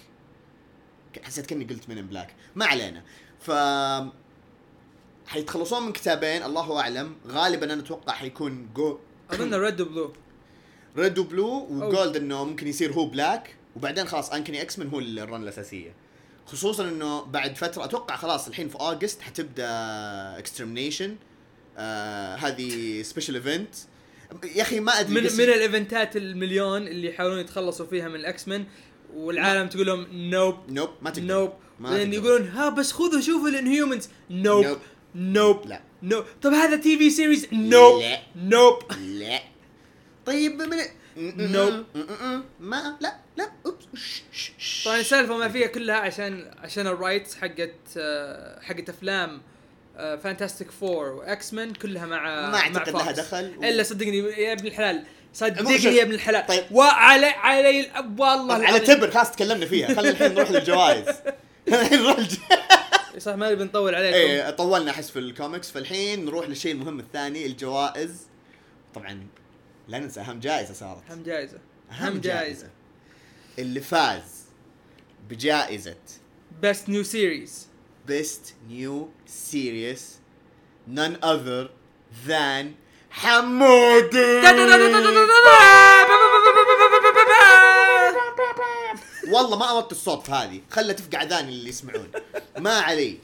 [1.22, 3.02] حسيت كأني قلت من Black ما علينا.
[3.40, 3.50] ف
[5.26, 7.16] حيتخلصون من كتابين الله أعلم.
[7.26, 8.98] غالبا أنا أتوقع حيكون جو
[9.30, 10.12] أظن Red و Blue
[10.96, 14.98] Red و Blue و Gold إنه ممكن يصير هو Black وبعدين خلاص Uncanny X-Men هو
[14.98, 15.94] ال run الأساسية.
[16.46, 19.68] خصوصا إنه بعد فترة أتوقع خلاص الحين في August حتبدأ
[20.38, 21.16] Extermination
[21.80, 23.74] آه هذه special event
[24.56, 28.66] يا أخي ما أدري من من الإيفنتات المليون اللي يحاولون يتخلصوا فيها من ال X-Men
[29.14, 31.26] والعالم تقول لهم nope nope ما تقدر.
[31.26, 31.52] nope
[31.84, 32.12] تقدر.
[32.12, 34.08] يقولون ها بس خذوا شوفوا ال Inhumans.
[34.30, 34.78] nope nope.
[35.14, 35.80] nope لا.
[36.02, 38.18] nope طب هذا TV series nope لا.
[38.36, 39.40] nope لا.
[40.26, 40.76] طيب من
[41.52, 41.84] nope.
[42.60, 43.50] ما لا لا.
[43.66, 44.22] oops.
[44.84, 49.42] طبعا السالفة ما فيها كلها عشان عشان ال rights حقت آه، حقت أفلام
[50.22, 53.12] فانتاستيك فور واكس مان كلها مع ما أعتقد مع لها.
[53.12, 53.52] دخل.
[53.58, 55.04] و- إلا صدقني يا ابن الحلال.
[55.34, 56.46] صدقني يا ابن الحلال.
[56.46, 56.64] طيب.
[56.70, 58.84] وعلي علي والله على العظيم.
[58.96, 59.94] تبر خلاص تكلمنا فيها.
[59.94, 61.16] خلينا الحين نروح للجوائز.
[61.68, 62.16] الحين نروح.
[63.18, 64.16] صح ما نبي نطول عليكم.
[64.16, 65.70] إيه طولنا احس في الكوميكس.
[65.70, 68.10] فالحين نروح للشيء المهم الثاني الجوائز.
[68.94, 69.26] طبعا
[69.88, 71.02] لا ننسى أهم جائزة صارت.
[71.10, 71.58] أهم جائزة.
[71.92, 72.68] أهم جائزة.
[73.58, 74.44] اللي فاز
[75.30, 75.96] بجائزة
[76.62, 77.66] best new series
[78.06, 80.18] best new series
[80.94, 81.66] none other
[82.28, 82.66] than
[83.10, 84.40] حمودي
[89.32, 90.60] والله ما اوطي الصوت في هذه.
[90.70, 92.08] خلها تفقع اذاني اللي يسمعون.
[92.58, 93.18] ما علي.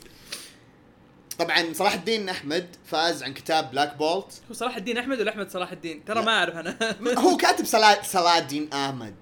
[1.38, 5.50] طبعا صلاح الدين أحمد فاز عن كتاب Black Bolt هو صلاح الدين أحمد ولا أحمد
[5.50, 6.76] صلاح الدين؟ ترى ما أعرف أنا.
[7.24, 9.14] هو كاتب صلاح الدين أحمد.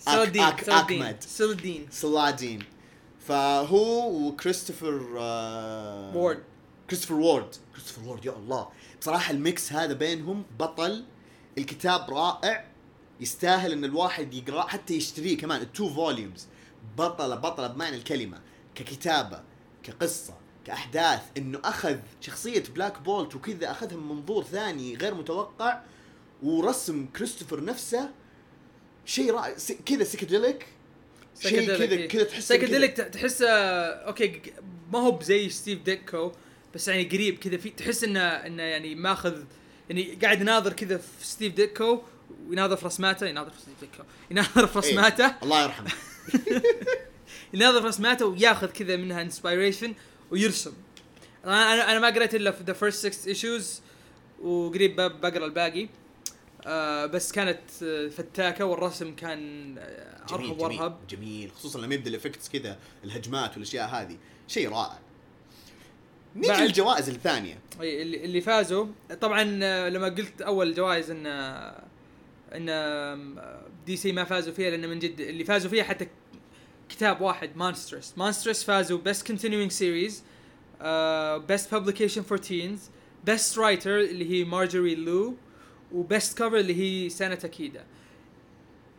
[0.00, 1.22] صلاح الدين أك- احمد
[1.90, 2.58] صلاح الدين
[3.20, 6.42] فهو وكريستوفر آه وورد.
[6.90, 7.54] كريستوفر وورد.
[7.74, 8.68] كريستوفر وورد يا الله.
[9.00, 11.04] بصراحة ال mix هذا بينهم بطل.
[11.58, 12.66] الكتاب رائع.
[13.20, 15.60] يستاهل إن الواحد يقراه حتى يشتريه كمان.
[15.60, 16.46] ال two volumes
[16.98, 18.40] بطلة بطلة بمعنى الكلمة.
[18.74, 19.42] ككتابة
[19.82, 21.22] كقصة كأحداث.
[21.36, 25.80] إنه أخذ شخصية Black Bolt وكذا اخذها من منظور ثاني غير متوقع.
[26.42, 28.10] ورسم كريستوفر نفسه
[29.04, 29.56] شيء رائع.
[29.86, 30.66] كذا psychedelic
[31.42, 34.40] شيء كذا كذا تحس psychedelic تحسه okay
[34.92, 36.32] ما هو بزي ستيف ديكو
[36.74, 39.42] بس يعني قريب كذا في تحس انه إنه يعني ماخذ
[39.88, 42.02] يعني قاعد يناظر كذا في ستيف ديكو
[42.48, 45.26] ويناظر في رسماته يناظر في ستيف ديكو يناظر في رسماته.
[45.26, 45.38] إيه.
[45.42, 45.90] الله يرحمه.
[47.54, 49.94] يناظر في رسماته وياخذ كذا منها inspiration
[50.30, 50.72] ويرسم.
[51.44, 53.80] أنا أنا ما قريت إلا في the first 6 issues
[54.42, 55.88] وقريب بقرأ الباقي.
[56.66, 60.98] آه بس كانت آه، فتاكة والرسم كان آه، جميل أرهب جميل وأرهب.
[61.10, 64.16] جميل خصوصا لما يبدأ ال effects كذا الهجمات والأشياء هذه.
[64.48, 64.98] شيء رائع.
[66.36, 67.58] نيجي للجوائز الثانية.
[67.80, 68.86] أي اللي, اللي فازوا.
[69.20, 71.26] طبعا آه، لما قلت أول جوائز إن
[72.54, 73.34] إن
[73.86, 76.08] DC ما فازوا فيها لأن من جد اللي فازوا فيها حتى
[76.88, 80.22] كتاب واحد Monstress Monstress فازوا best continuing series
[81.48, 82.90] best publication for teens
[83.24, 85.34] best writer اللي هي مارجوري لو
[85.92, 87.86] و best cover اللي هي سانا تاكيدا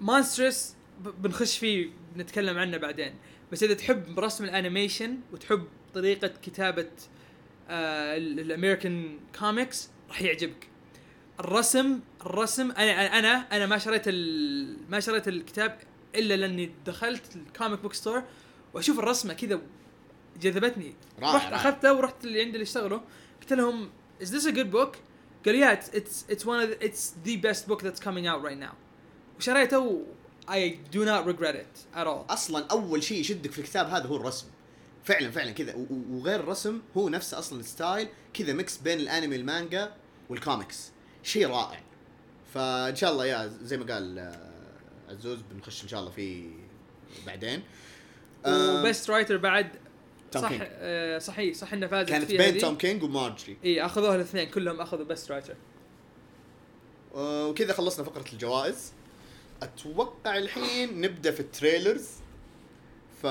[0.01, 3.15] Monstress بنخش فيه بنتكلم عنه بعدين.
[3.51, 6.89] بس إذا تحب رسم ال animation وتحب طريقة كتابة
[7.69, 10.67] آه ال American comics راح يعجبك.
[11.39, 14.07] الرسم الرسم أنا أنا أنا ما شريت
[14.89, 15.79] ما شريت الكتاب
[16.15, 18.23] إلا لأني دخلت ال comic book store
[18.73, 19.61] وأشوف الرسمة كذا
[20.41, 20.93] جذبتني.
[21.19, 21.53] رحت.
[21.53, 22.99] أخذته ورحت اللي عند اللي اشتغلوا
[23.41, 23.89] قلت لهم
[24.21, 24.97] is this a good book؟
[25.45, 28.75] It's it's one of the, it's the best book that's coming out right now.
[29.39, 30.03] وشريته و
[30.47, 32.25] I do not regret it at all.
[32.29, 34.45] أصلا أول شيء يشدك في الكتاب هذا هو الرسم.
[35.03, 35.75] فعلا فعلا كذا.
[35.89, 39.93] وغير الرسم هو نفسه أصلا ال style كذا mix بين الأنمي المانجا
[40.29, 40.91] والكوميكس
[41.23, 41.81] شيء رائع.
[42.53, 44.51] فإن شاء الله يا زي ما قال آه،
[45.09, 46.49] عزوز بنخش إن شاء الله فيه
[47.25, 47.63] بعدين.
[48.45, 49.71] آم، و best writer بعد
[50.31, 50.61] توم صح كينج.
[50.63, 52.57] آه صحيح صح إنه فازت كانت فيها بين.
[52.57, 53.57] توم كينج ومارجري.
[53.65, 55.55] إي أخذوها الاثنين كلهم أخذوا best writer
[57.15, 58.91] آه، وكذا خلصنا فقرة الجوائز.
[59.63, 62.07] أتوقع الحين نبدأ في ال trailers.
[63.23, 63.25] ف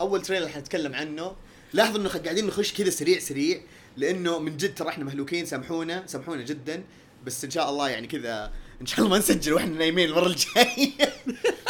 [0.00, 1.36] أول trailer حنتكلم عنه.
[1.72, 3.60] لاحظوا إنه قاعدين نخش كذا سريع سريع.
[3.96, 6.84] لأنه من جد ترى إحنا مهلوكين سامحونا سامحونا جدا.
[7.26, 10.92] بس إن شاء الله يعني كذا إن شاء الله ما نسجل وإحنا نايمين المرة الجاية.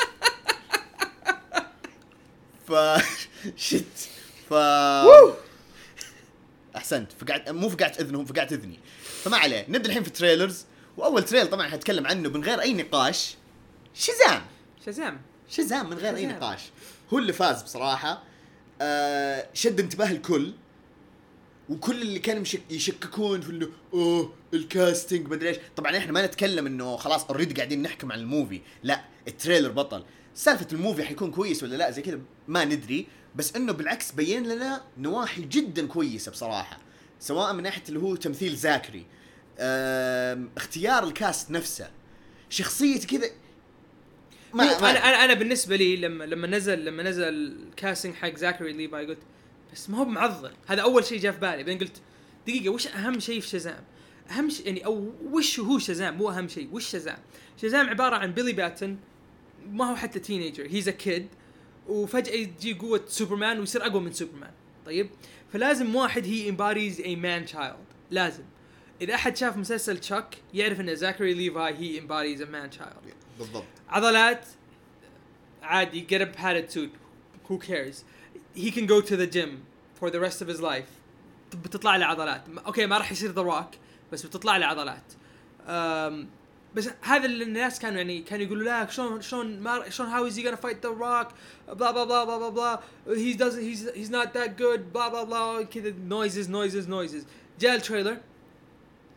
[2.71, 2.75] ف
[3.67, 4.09] shit
[4.51, 4.55] ف
[6.77, 7.13] أحسنت.
[7.13, 8.79] فقعت مو فقعت إذنهم فقعت إذني.
[9.23, 9.65] فما عليه.
[9.69, 10.65] نبدا الحين في ال trailers
[10.97, 13.35] وأول trailer طبعا حنتكلم عنه من غير أي نقاش.
[13.95, 14.43] Shazam.
[14.87, 16.37] Shazam شزام من غير أي شازام.
[16.37, 16.61] نقاش.
[17.13, 18.23] هو اللي فاز بصراحة.
[18.81, 20.53] آه شد انتباه الكل.
[21.69, 25.57] وكل اللي كانوا يشككون في انه أوه ال casting مدري إيش.
[25.77, 28.61] طبعا إحنا ما نتكلم إنه خلاص already قاعدين نحكم على ال movie.
[28.83, 30.05] لا ال trailer بطل.
[30.41, 33.07] سالفة ال movie حيكون كويس ولا لا زي كذا ما ندري.
[33.37, 36.79] بس إنه بالعكس بين لنا نواحي جدا كويسة بصراحة.
[37.19, 39.07] سواء من ناحية اللي هو تمثيل زاكري
[40.57, 41.91] اختيار ال cast نفسه
[42.51, 43.31] شخصية كذا.
[44.55, 48.73] ما أنا أنا أنا بالنسبة لي لما لما نزل لما نزل ال casting حق زاكري
[48.73, 49.19] ليفاي قلت
[49.73, 50.53] بس ما هو معضل.
[50.67, 51.57] هذا أول شيء جاء في بالي.
[51.57, 52.01] بعدين قلت
[52.47, 53.85] دقيقة وش أهم شيء في شازام؟
[54.31, 57.19] أهم شيء يعني أو وش هو شازام؟ مو أهم شيء وش شازام؟
[57.63, 58.97] شازام عبارة عن بيلي باتسون
[59.67, 61.29] ما هو حتى teenager he's a kid
[61.89, 64.51] وفجأة تجي قوة سوبرمان ويصير أقوى من سوبرمان
[64.87, 65.11] طيب؟
[65.53, 67.77] فلازم واحد he embodies a man child
[68.11, 68.45] لازم.
[69.01, 72.95] إذا أحد شاف مسلسل تشاك يعرف إن زاكري ليفاي he embodies a man child
[73.39, 73.65] بالضبط.
[73.89, 74.47] عضلات
[75.63, 76.91] عادي get a padded suit
[77.49, 78.05] who cares?
[78.55, 79.51] He can go to the gym
[80.01, 80.91] for the rest of his life.
[81.65, 82.43] بتطلع له عضلات.
[82.67, 83.71] أوكي ما راح يصير The Rock
[84.13, 85.13] بس بتطلع له عضلات.
[86.76, 90.36] بس هذا اللي الناس كانوا يعني كانوا يقولوا لا شلون شلون ما شلون how is
[90.36, 91.34] he gonna fight the rock
[91.68, 92.78] blah blah blah blah blah blah
[93.16, 97.24] he doesn't he's he's not that good blah blah blah كذا noises noises noises
[97.60, 98.18] جاء التريلر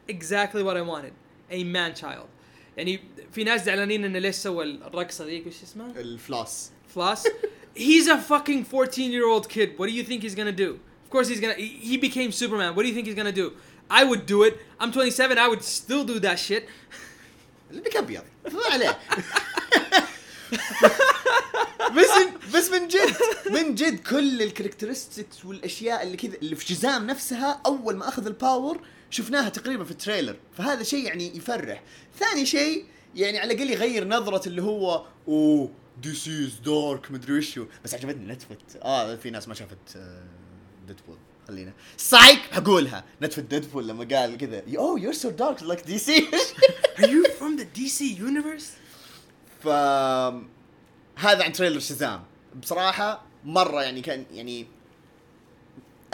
[0.08, 1.12] exactly what I wanted
[1.50, 2.28] a man child
[2.76, 3.00] يعني
[3.32, 7.26] في ناس زعلانين انه ليش سوى الرقصه ذيك وش اسمها؟ الفلاس Floss.
[7.74, 9.78] he's a fucking 14 year old kid.
[9.78, 10.80] What do you think he's gonna do?
[11.04, 11.54] Of course he's gonna.
[11.54, 12.74] He he became Superman.
[12.74, 13.52] What do you think he's gonna do?
[13.90, 14.54] I would do it.
[14.80, 15.38] I'm 27.
[15.38, 16.68] I would still do that shit.
[17.73, 18.23] لانك ابيض
[18.71, 18.99] عليه.
[21.97, 22.09] بس
[22.55, 23.15] بس من جد
[23.49, 28.25] من جد كل ال characteristics والأشياء اللي كذا اللي في شزام نفسها أول ما أخذ
[28.25, 30.35] ال power شفناها تقريبا في ال trailer.
[30.57, 31.83] فهذا شيء يعني يفرح.
[32.19, 35.71] ثاني شيء يعني على الأقل يغير نظرة اللي هو أوه
[36.03, 39.97] this is dark مدري وشو بس عجبتني نتفت آه في ناس ما شافت
[40.87, 41.73] ديدبول خلينا.
[41.97, 44.63] سايك حقولها نتفت ديدبول لما قال كذا.
[44.77, 46.27] Oh you're so dark like DC
[46.97, 48.65] Are you from the DC universe?
[49.63, 49.67] ف
[51.17, 52.23] هذا عن trailer شزام
[52.61, 54.67] بصراحة مرة يعني كان يعني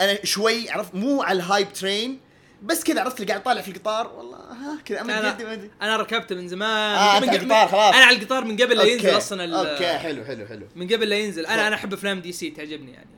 [0.00, 2.20] أنا شوي عرفت مو على ال hype train
[2.62, 4.06] بس كذا عرفت اللي قاعد طالع في القطار.
[4.12, 6.94] والله ها كذا امد ما أنا ركبته من زمان.
[6.98, 7.94] آه، من قبل- القطار خلاص.
[7.94, 8.82] أنا على القطار من قبل لا.
[8.84, 10.66] ينزل أصلا أوكي حلو حلو حلو.
[10.76, 11.46] من قبل لا ينزل.
[11.46, 13.08] أنا أنا أحب أفلام DC تعجبني يعني.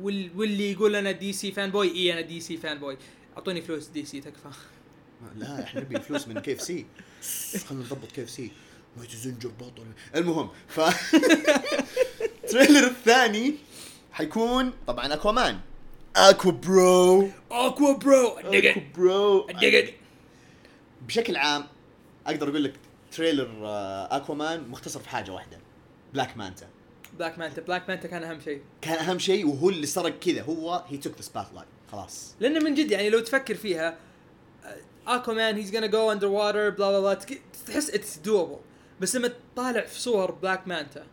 [0.00, 2.96] وال- واللي يقول أنا DC fanboy اي أنا DC fanboy
[3.36, 4.48] أعطوني فلوس DC تكفى.
[5.36, 6.86] لا إحنا نبي فلوس من KFC.
[7.68, 8.50] خلينا نضبط KFC.
[8.96, 9.86] ما Zinger بطل.
[10.16, 10.80] المهم ف
[12.44, 13.54] ال trailer الثاني
[14.12, 15.60] حيكون طبعا أكوامان.
[16.16, 17.30] Aqua bro.
[17.50, 18.28] Aqua bro.
[18.28, 19.46] Aqua bro.
[21.06, 21.66] بشكل عام
[22.26, 22.74] أقدر أقول لك
[23.12, 25.58] trailer آه، أكوامان مختصر في حاجة واحدة.
[26.14, 26.68] بلاك مانتا
[27.20, 28.60] بلاك مانتا بلاك مانتا كان أهم شيء.
[28.80, 30.42] كان أهم شيء وهو اللي سرق كذا.
[30.42, 32.34] هو he took the spotlight خلاص.
[32.40, 33.98] لأنه من جد يعني لو تفكر فيها
[35.06, 37.14] Aquaman he's gonna go underwater blah blah blah
[37.66, 38.56] تحس it's doable
[39.00, 41.06] بس لما تطالع في صور بلاك مانتا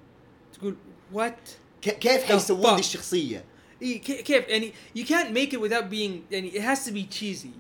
[0.53, 0.75] تقول
[1.13, 1.49] what
[1.81, 3.43] كيف حيسوون؟ دي الشخصية؟
[3.79, 7.53] كي- كيف؟ يعني you can't make it without being يعني it has to be cheesy.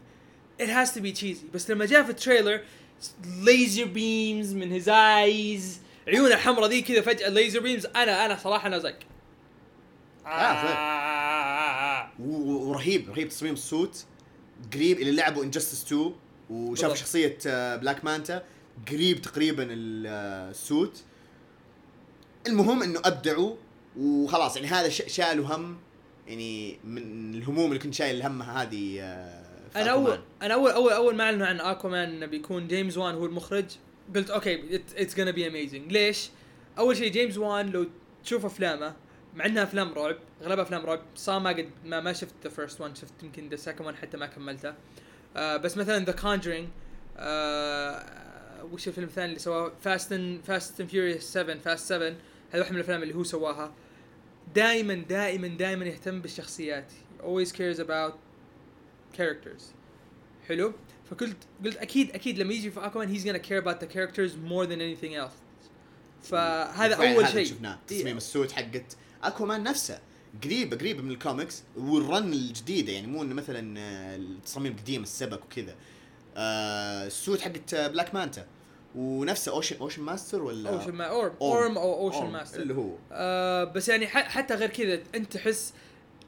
[0.63, 1.45] It has to be cheesy.
[1.53, 2.61] بس لما جاء في ال trailer
[3.45, 5.63] laser beams من his eyes
[6.07, 7.95] عيونه الحمراء ذي كذا فجأة laser beams.
[7.97, 8.97] أنا أنا صراحة أنا زك
[10.25, 14.05] آه، و- ورهيب رهيب تصميم ال suit.
[14.73, 16.13] قريب اللي لعبوا Injustice 2
[16.49, 16.93] وشاف.
[16.99, 18.43] شخصية آه، بلاك مانتا
[18.91, 19.67] قريب تقريبا
[20.07, 21.03] آه، ال suit.
[22.47, 23.55] المهم إنه أبدعوا
[23.99, 25.77] وخلاص يعني هذا شالوا هم.
[26.27, 29.43] يعني من الهموم اللي كنت شايل همها هذه آه،
[29.75, 29.91] أنا.
[29.91, 33.65] اول أنا اول اول أول ما أعلنوا عن اكوامان انه بيكون جيمس وان هو المخرج.
[34.15, 36.29] قلت أوكي it's gonna be amazing ليش؟
[36.77, 37.87] أول شيء جيمس وان لو
[38.23, 38.95] تشوف أفلامه
[39.35, 42.81] مع إنها أفلام رعب أغلبها أفلام رعب صار ما قد ما, ما شفت the first
[42.81, 44.73] one شفت يمكن the second one حتى ما كملته.
[45.35, 46.67] آه بس مثلا The Conjuring
[47.17, 52.07] آه وش الفيلم الثاني اللي سواه؟ Fast and Fast and Furious 7 Fast 7
[52.51, 53.73] هذا واحد من الأفلام اللي هو سواها.
[54.55, 56.91] دائما دائما دائما يهتم بالشخصيات.
[57.19, 58.13] Always cares about
[59.17, 59.63] characters.
[60.47, 60.73] حلو؟
[61.09, 64.65] فقلت قلت أكيد أكيد لما يجي في أكوامان he's gonna care about the characters more
[64.65, 65.35] than anything else.
[66.23, 67.45] فهذا أول شيء.
[67.45, 67.99] شفناه إيه.
[67.99, 69.99] تصميم ال suit حقت أكوامان نفسه.
[70.43, 75.03] قريبه قريبة من ال comics وال run الجديدة يعني مو إنه مثلا آه، التصاميم القديمه
[75.03, 75.75] السبك وكذا.
[76.37, 78.45] آه، ال suit حقت آه، بلاك مانتا
[78.95, 81.33] ونفسه Ocean Ocean Master ولا؟ Ocean ما اورم.
[81.41, 82.95] اورم أو Ocean Master اللي هو.
[83.11, 85.73] آه بس يعني حتى غير كذا أنت تحس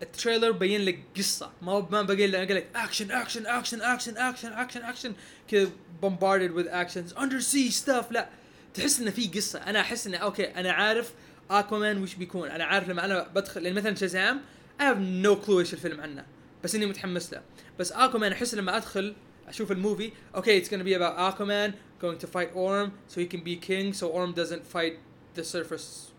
[0.02, 1.52] ال trailer بين لك قصة.
[1.62, 5.14] ما هو ما بقى قال لك action action action action action action action
[5.48, 5.70] كذا
[6.04, 7.14] bombarded with actions.
[7.18, 8.06] Under sea stuff.
[8.12, 8.30] لا.
[8.74, 9.60] تحس إنه في قصة.
[9.60, 11.14] أنا أحس إنه أوكي أنا عارف
[11.52, 12.50] اكوامان وش بيكون.
[12.50, 14.42] أنا عارف لما أنا بدخل يعني مثلا شازام
[14.80, 16.26] I have no clue إيش الفيلم عنه.
[16.64, 17.42] بس إني متحمس له.
[17.80, 19.16] بس اكوامان أحس لما أدخل
[19.48, 23.26] أشوف ال movie أوكي it's gonna be about Aquaman going to fight Orm so he
[23.26, 25.00] can be king so Orm doesn't fight
[25.36, 26.12] the surface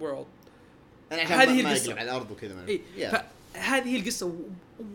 [0.00, 0.26] world.
[1.12, 1.70] أنا عشان هذه ما-.
[1.72, 2.80] يقلب على الأرض وكذا اي.
[3.54, 4.38] فهذه هي القصة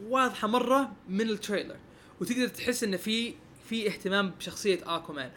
[0.10, 1.76] واضحه مرة من ال trailer
[2.22, 3.34] وتقدر تحس انه في
[3.70, 5.32] في اهتمام بشخصية أكوامان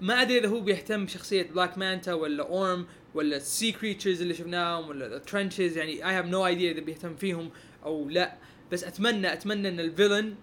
[0.00, 4.34] ما أدري إذا هو بيهتم بشخصية بلاك مانتا ولا اورم ولا ال sea creatures اللي
[4.34, 7.50] شفناهم ولا ال trenches يعني I have no idea إذا بيهتم فيهم
[7.84, 8.34] أو لا
[8.72, 10.34] بس أتمنى أتمنى إن ال villain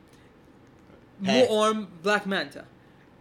[1.22, 1.44] مو.
[1.46, 2.66] اورم بلاك مانتا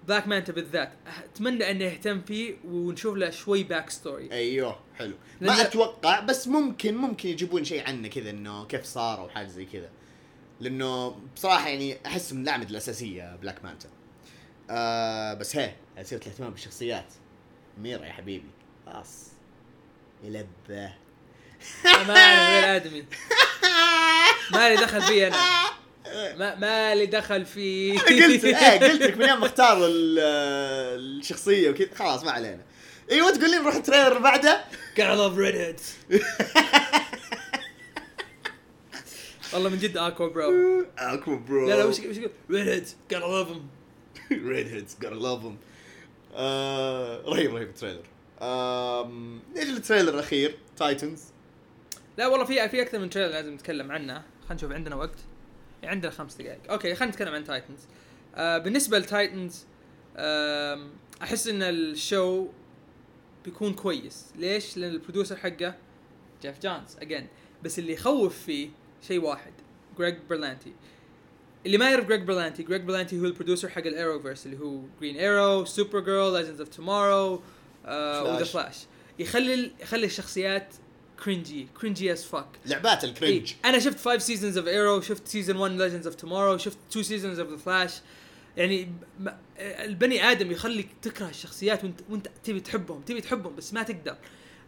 [0.08, 0.92] بلاك مانتا بالذات.
[1.24, 5.14] أتمنى انه يهتم فيه ونشوف له شوي backstory أيوه حلو.
[5.40, 9.64] ما أتوقع بس ممكن ممكن يجيبون شيء عنه كذا إنه كيف صار أو حاجة زي
[9.64, 9.90] كذا.
[10.60, 13.88] لأنه بصراحة يعني أحس من الاعمده الأساسية بلاك مانتا.
[14.70, 17.12] آه بس هي سيره الاهتمام بالشخصيات.
[17.78, 18.50] ميرا يا حبيبي.
[18.86, 19.28] خلاص.
[20.24, 20.92] يلبه
[21.84, 23.04] ما غير آدمي.
[24.52, 25.36] ما لي دخل فيه أنا.
[26.36, 29.44] ما ما لي دخل فيه قلت إيه قلت لك من يوم
[29.86, 30.18] ال-
[31.20, 31.94] الشخصية وكذا.
[31.94, 32.62] خلاص ما علينا.
[33.10, 34.64] إيوه تقول لي نروح ال trailer بعده؟
[34.96, 35.82] Gotta love redheads
[39.54, 40.84] والله من جد اكوا برو.
[40.98, 41.68] اكوا برو.
[41.68, 43.62] لا لا وش وش يقول؟ Redheads gotta love them
[44.32, 45.54] redheads gotta love them
[46.34, 48.02] آه رهيب رهيب ال trailer.
[48.42, 51.22] آم، نيجي لل trailer الأخير؟ تايتنز
[52.18, 54.12] لا والله في في أكثر من trailer لازم نتكلم عنه.
[54.42, 55.18] خلينا نشوف عندنا وقت.
[55.84, 56.70] عندنا خمس دقائق.
[56.70, 57.78] okay خلينا نتكلم عن تايتنز
[58.34, 59.64] آه بالنسبة لتايتنز
[60.16, 60.90] آم،
[61.22, 62.46] أحس إن ال show
[63.44, 64.26] بيكون كويس.
[64.38, 65.74] ليش؟ لأن ال producer حقه
[66.42, 67.26] جيف جونز again
[67.62, 68.68] بس اللي يخوف فيه
[69.08, 69.52] شيء واحد
[69.98, 70.72] جريج برلانتي
[71.66, 74.80] اللي ما يعرف جريج برلانتي جريج برلانتي هو ال producer حق ال Arrowverse اللي هو
[75.00, 77.42] Green Arrow Supergirl Legends of Tomorrow و
[77.84, 78.76] The Flash
[79.18, 80.74] يخلي يخلي الشخصيات
[81.24, 83.70] cringey cringey as fuck لعبات ال cringe إيه.
[83.70, 87.38] أنا شفت 5 seasons of Arrow شفت season 1 Legends of Tomorrow شفت 2 seasons
[87.38, 87.92] of The Flash
[88.56, 88.92] يعني
[89.58, 94.16] البني آدم يخليك تكره الشخصيات وانت وانت تبي تحبهم تبي تحبهم بس ما تقدر.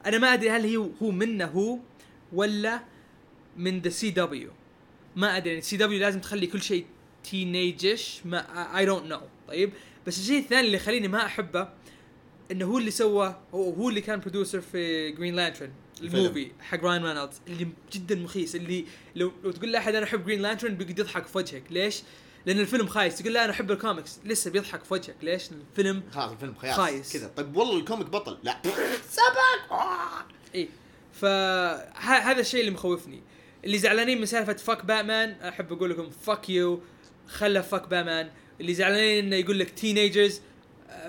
[0.07, 1.79] أنا ما أدري هل هي هو منه هو
[2.33, 2.81] ولا
[3.57, 4.51] من ذا سي دبليو
[5.17, 6.87] ما أدري CW لازم تخلي كل شيء
[7.25, 9.73] teenagish ما I don't know طيب؟
[10.07, 11.69] بس الشيء الثاني اللي يخليني ما أحبه
[12.51, 15.73] إنه هو اللي سوى هو, اللي كان producer في Green Lantern.
[16.03, 18.85] ال movie حق راين رينولدز اللي جدا مخيس اللي
[19.17, 21.63] لو لو تقول لاحد أنا أحب Green Lantern بيقعد يضحك في وجهك.
[21.71, 22.03] ليش؟
[22.47, 23.19] لأن الفيلم خايس.
[23.19, 25.17] تقول له أنا أحب الكوميكس لسه بيضحك في وجهك.
[25.23, 26.77] ليش؟ الفيلم خلاص الفيلم خياس.
[26.77, 27.13] خايس.
[27.13, 27.31] كذا.
[27.37, 28.39] طيب والله ال comic بطل.
[28.43, 28.63] لا.
[30.55, 30.69] اي
[31.13, 33.23] فهذا الشيء اللي مخوفني.
[33.65, 36.81] اللي زعلانين من سالفة fuck Batman أحب أقول لكم fuck you
[37.29, 38.31] خله fuck Batman
[38.61, 40.41] اللي زعلانين إنه يقول لك teenagers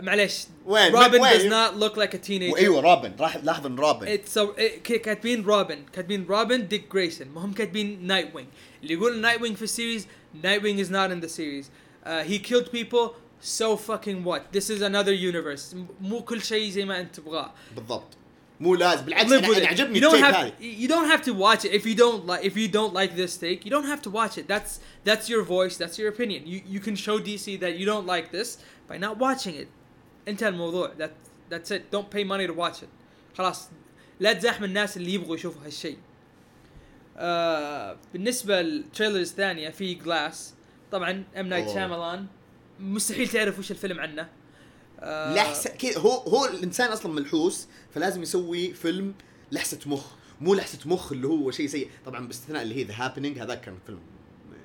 [0.01, 0.33] معليش.
[0.65, 2.53] وين؟ روبن وين؟ does not look like a teenager.
[2.53, 4.39] وايوه روبن راح لاحظ إن روبن so
[4.83, 8.47] ك- كاتبين روبن كاتبين روبن ديك جريسون ما هم كاتبين نايت وينج
[8.83, 10.07] اللي يقول نايت وينج في السيريز
[10.43, 11.65] نايت وينج in the series.
[12.05, 14.41] Uh, he killed people so fucking what?
[14.51, 15.73] This is another universe.
[15.75, 17.53] م- مو كل شيء زي ما أنت تبغاه.
[17.75, 18.17] بالضبط.
[18.59, 19.67] مو لازم بالعكس live أنا with أنا it.
[19.67, 22.25] عجبني you don't التيك have هذه you don't have to watch it if you don't
[22.25, 25.29] like if you don't like this take you don't have to watch it that's that's
[25.29, 28.49] your voice that's your opinion you you can show DC that you don't like this
[28.89, 29.67] by not watching it
[30.27, 31.11] انتهى الموضوع that
[31.49, 32.89] that's it don't pay money to watch it
[33.37, 33.69] خلاص
[34.19, 35.97] لا تزاحم الناس اللي يبغوا يشوفوا هالشيء
[37.17, 40.53] آه بالنسبة لل trailers الثانية في Glass
[40.91, 41.75] طبعا ام نايت أوه.
[41.75, 42.25] شاملان
[42.79, 44.27] مستحيل تعرف وش الفيلم عنه آه
[45.05, 49.13] لحسة كذا هو هو الإنسان أصلا ملحوس فلازم يسوي فيلم
[49.51, 50.05] لحسة مخ
[50.41, 51.89] مو لحسة مخ اللي هو شيء سيء.
[52.05, 53.99] طبعا باستثناء اللي هي The Happening هذاك كان فيلم.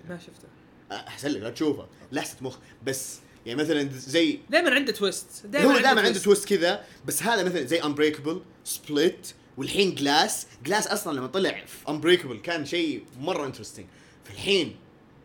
[0.08, 0.48] ما شفته.
[0.92, 1.86] أحسن لك لا تشوفه.
[2.12, 2.58] لحسة مخ.
[2.86, 6.84] بس يعني مثلا زي دائما عنده twist هو دائما عنده twist كذا.
[7.06, 12.64] بس هذا مثلا زي Unbreakable Split والحين Glass Glass أصلا لما طلع في Unbreakable كان
[12.64, 13.86] شيء مرة interesting
[14.24, 14.76] فالحين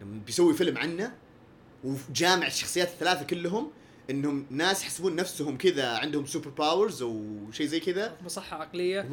[0.01, 1.13] لما بيسوي فيلم عنه
[1.83, 3.71] وجامع الشخصيات الثلاثة كلهم
[4.09, 8.15] إنهم ناس يحسبون نفسهم كذا عندهم super powers أو شيء زي كذا.
[8.25, 9.05] مصحة عقلية.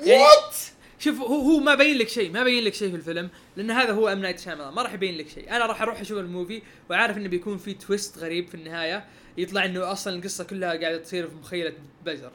[0.00, 0.56] يعني- what
[0.98, 3.92] شوف هو هو ما بين لك شيء ما بين لك شيء في الفيلم لأن هذا
[3.92, 5.50] هو ام نايت شاملان ما راح يبين لك شيء.
[5.56, 9.04] أنا راح أروح أشوف ال movie وعارف إنه بيكون في twist غريب في النهاية.
[9.38, 11.72] يطلع إنه أصلا القصة كلها قاعدة تصير في مخيلة
[12.06, 12.30] بزر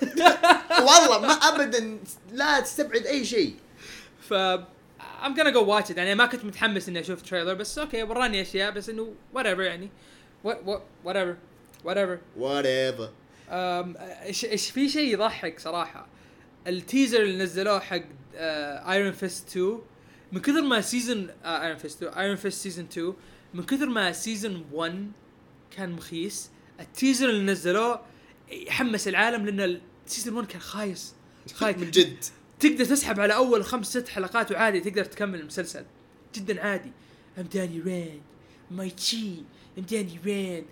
[0.86, 1.98] والله ما ابدا
[2.32, 3.54] لا تستبعد أي شيء.
[4.28, 4.34] ف
[5.22, 5.96] I'm gonna go watch it.
[5.96, 9.90] يعني ما كنت متحمس إني أشوف trailer بس okay وراني أشياء بس إنه whatever يعني.
[10.46, 11.34] What what whatever
[11.84, 12.18] whatever.
[12.36, 13.10] whatever
[14.24, 16.06] إيش إيش في شيء يضحك صراحة.
[16.66, 18.02] ال teaser اللي نزلوه حق
[18.34, 19.78] Iron Fist 2
[20.32, 23.14] من كثر ما season Iron Fist 2 Iron Fist season 2
[23.54, 25.12] من كثر ما season 1
[25.70, 28.00] كان مخيس ال teaser اللي نزلوه
[28.68, 31.14] حمس العالم لأن ال season 1 كان خايس.
[31.54, 31.76] خايس.
[31.76, 32.24] من جد.
[32.60, 35.84] تقدر تسحب على أول خمس ست حلقات وعادي تقدر تكمل المسلسل.
[36.34, 36.92] جدا عادي.
[37.38, 38.22] I'm Danny Rand
[38.70, 39.34] my chi
[39.78, 40.66] I'm Danny Rand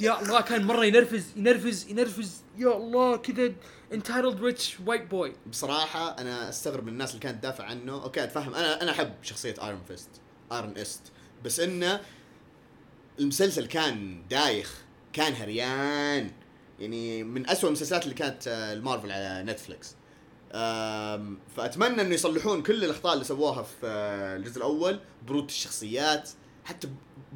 [0.00, 2.42] يا الله كان مرة ينرفز ينرفز ينرفز.
[2.58, 3.52] يا الله كذا
[3.92, 8.54] entitled rich white boy بصراحة أنا أستغرب من الناس اللي كانت تدافع عنه، okay أتفهم.
[8.54, 10.08] أنا أنا أحب شخصية Iron Fist،
[10.52, 11.02] Iron Fist،
[11.44, 12.00] بس إنه
[13.18, 14.74] المسلسل كان دايخ،
[15.12, 16.30] كان هريان،
[16.80, 19.94] يعني من أسوأ المسلسلات اللي كانت آه، المارفل على نتفلكس.
[20.54, 26.30] آم، فأتمنى إنه يصلحون كل الأخطاء اللي سووها في آه، الجزء الأول، برود الشخصيات،
[26.64, 26.88] حتى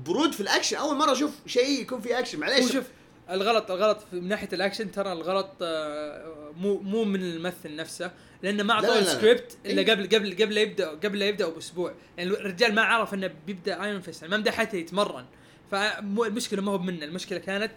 [0.07, 2.85] برود في الأكشن، أول مرة أشوف شيء يكون فيه أكشن، هو معليش شوف
[3.31, 8.11] الغلط الغلط من ناحية الأكشن ترى الغلط آه، مو مو من الممثل نفسه
[8.43, 8.99] لأنه ما أعطوه.
[8.99, 9.91] السكريبت إلا إيه.
[9.91, 11.95] قبل قبل قبل لا يبدا قبل لا يبداوا بأسبوع.
[12.19, 15.25] يعني الرجال ما عرف إنه بيبدأ Iron Fist يعني ما مدى حتى يتمرن.
[15.71, 17.73] فالمشكلة ما هو منه المشكلة كانت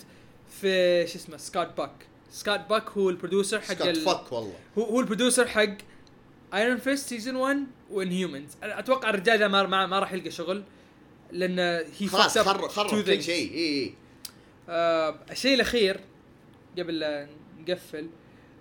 [0.62, 1.92] في شو اسمه سكوت باك
[2.32, 3.96] سكوت باك هو ال producer حق سكوت ال...
[3.96, 4.54] fuck والله.
[4.78, 5.70] هو هو ال producer حق
[6.54, 7.58] Iron Fist season 1
[7.92, 10.64] و Inhumans أتوقع الرجال ذا ما, ما, ما راح يلقى شغل
[11.32, 11.60] لأن
[12.00, 13.94] هي خلاص خرب خرب كل شيء، إي إي.
[14.70, 16.00] آه الشيء الأخير
[16.80, 17.28] قبل لا
[17.60, 18.10] نقفل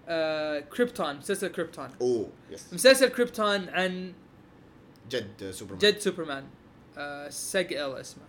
[0.09, 4.13] آه كريبتون مسلسل كريبتون oh yes مسلسل كريبتون عن
[5.11, 5.79] جد سوبرمان.
[5.79, 6.45] جد سوبرمان.
[6.99, 8.23] آه سج ال اسمه.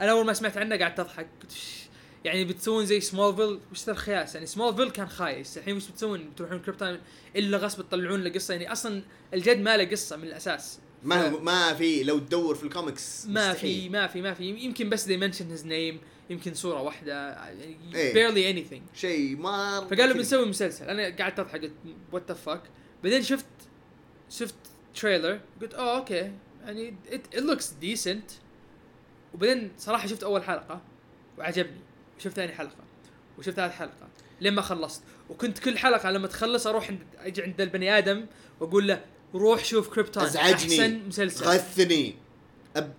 [0.00, 1.26] أنا أول ما سمعت عنه قعدت أضحك.
[1.42, 1.88] قلت "ش-
[2.24, 5.58] يعني بتسوون زي سمولفيل وش ذا الخياس يعني سمولفيل كان خايس.
[5.58, 6.98] الحين وش بتسوون؟ بتروحون كريبتون
[7.36, 8.54] إلا غصب تطلعون له قصة.
[8.54, 9.02] يعني أصلا
[9.34, 10.78] الجد ما له قصة من الأساس.
[11.02, 13.52] ما ف- ما في لو تدور في الكوميكس ما.
[13.52, 14.44] في ما في ما في.
[14.44, 17.76] يمكن بس they mention his name يمكن صورة واحدة يعني
[18.12, 18.98] barely anything.
[18.98, 20.84] شيء ما فقالوا بنسوي مسلسل.
[20.84, 21.72] أنا قعدت أضحك قلت
[22.12, 22.62] what the fuck
[23.04, 23.46] بعدين شفت
[24.30, 24.54] شفت
[24.94, 26.32] trailer قلت اوه okay
[26.64, 28.32] يعني it, it looks decent.
[29.34, 30.80] وبعدين صراحة شفت أول حلقة
[31.38, 31.80] وعجبني.
[32.20, 32.84] وشفت ثاني حلقة؟
[33.38, 34.08] وشفت ثالث حلقه
[34.40, 35.02] لين ما خلصت.
[35.28, 38.26] وكنت كل حلقة لما تخلص أروح عند أجي عند البني آدم
[38.60, 39.00] وأقول له
[39.34, 40.54] روح شوف كريبتون ازعجني.
[40.54, 41.44] أحسن مسلسل.
[41.44, 42.14] غثني.
[42.76, 42.94] أب...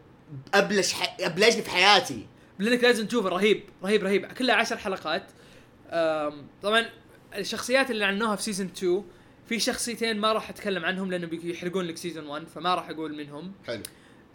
[0.54, 1.18] أبلش ح...
[1.20, 2.28] أبلشني في حياتي.
[2.60, 3.30] لأنك لازم تشوفه.
[3.30, 3.64] رهيب.
[3.84, 4.26] رهيب رهيب.
[4.26, 5.24] كلها عشر حلقات.
[5.90, 6.86] أم، طبعا
[7.36, 9.04] الشخصيات اللي أعلنوها في season 2
[9.50, 13.52] في شخصيتين ما راح أتكلم عنهم لأنه بيحرقون لك season 1 فما راح أقول منهم.
[13.68, 13.84] حلو.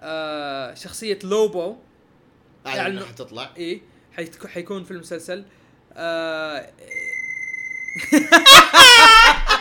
[0.01, 1.77] آه شخصية لوبو.
[2.67, 3.83] أعلن انها حتطلع اي
[4.47, 5.45] حيكون في المسلسل.
[5.93, 6.71] آه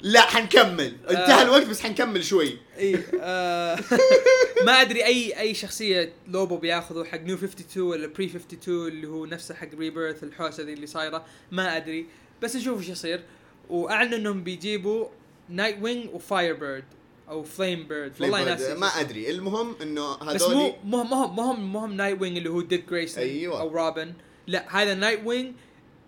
[0.00, 0.96] لا حنكمل.
[1.10, 1.42] انتهى آه.
[1.42, 2.58] الوقت بس حنكمل شوي.
[2.78, 3.78] اي آه
[4.66, 9.26] ما أدري اي أي شخصية لوبو بياخذه حق New 52 ولا pre 52 اللي هو
[9.26, 11.24] نفسه حق Rebirth الحوسة ذي اللي صايرة.
[11.52, 12.06] ما أدري.
[12.42, 13.22] بس نشوف إيش يصير.
[13.68, 15.08] واعلنوا إنهم بيجيبوا
[15.48, 16.84] نايت وينج وفاير بيرد
[17.28, 19.30] أو فليم بيرد والله ناسي ما أدري.
[19.30, 22.60] المهم إنه بس مو هذول مو مو مو هم مو هم نايت وينج اللي هو
[22.60, 23.60] ديك جريسون أيوة.
[23.60, 24.12] أو روبن
[24.46, 25.52] لا هذا نايت وينج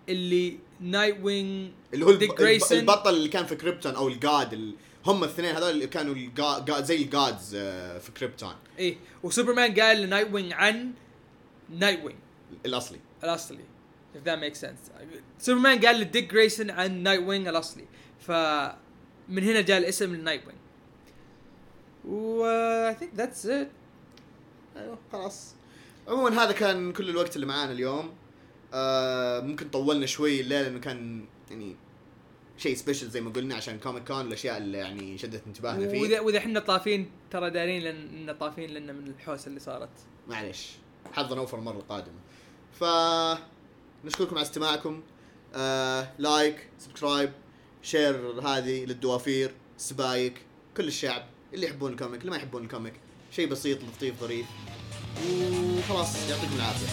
[0.09, 2.37] اللي نايت وينج اللي هو ديك.
[2.37, 2.77] جريسون.
[2.77, 4.73] البطل اللي كان في كريبتون أو الجاد ال...
[5.05, 6.81] هم الاثنين هذول اللي كانوا الجا...
[6.81, 8.97] زي الجادز آه، في كريبتون إيه.
[9.23, 10.91] وسوبرمان قال لنايت وينج عن
[11.69, 12.19] نايت وينج
[12.65, 12.99] الأصلي.
[13.23, 13.63] الأصلي.
[14.15, 14.91] If that makes sense.
[15.39, 17.85] سوبرمان قال لديك جريسون عن نايت وينج الاصلي
[18.19, 20.56] فمن هنا جاء الاسم لنايت وينج
[22.07, 22.43] و
[22.91, 23.67] I think that's it.
[24.77, 25.53] أيوه خلاص.
[26.07, 28.13] عموما هذا كان كل الوقت اللي معانا اليوم.
[28.73, 31.75] آه ممكن طولنا شوي الليلة لأنه كان يعني
[32.57, 36.01] شيء special زي ما قلنا عشان كوميك كون الأشياء اللي يعني شدت انتباهنا فيه.
[36.01, 39.89] واذا وإذا إحنا طافين ترى دارين لأن طافين لنا من الحوسة اللي صارت.
[40.27, 40.71] معلش
[41.13, 42.19] حظنا أوفر المره القادمه
[42.79, 42.83] ف
[44.05, 45.03] نشكركم على استماعكم.
[45.55, 47.31] آه like subscribe
[47.81, 50.41] share هذه للدوافير السبايك
[50.77, 51.25] كل الشعب.
[51.53, 52.93] اللي يحبون ال comic اللي ما يحبون ال comic.
[53.31, 54.45] شيء بسيط لطيف ظريف.
[55.27, 56.87] وخلاص يعطيكم العافية.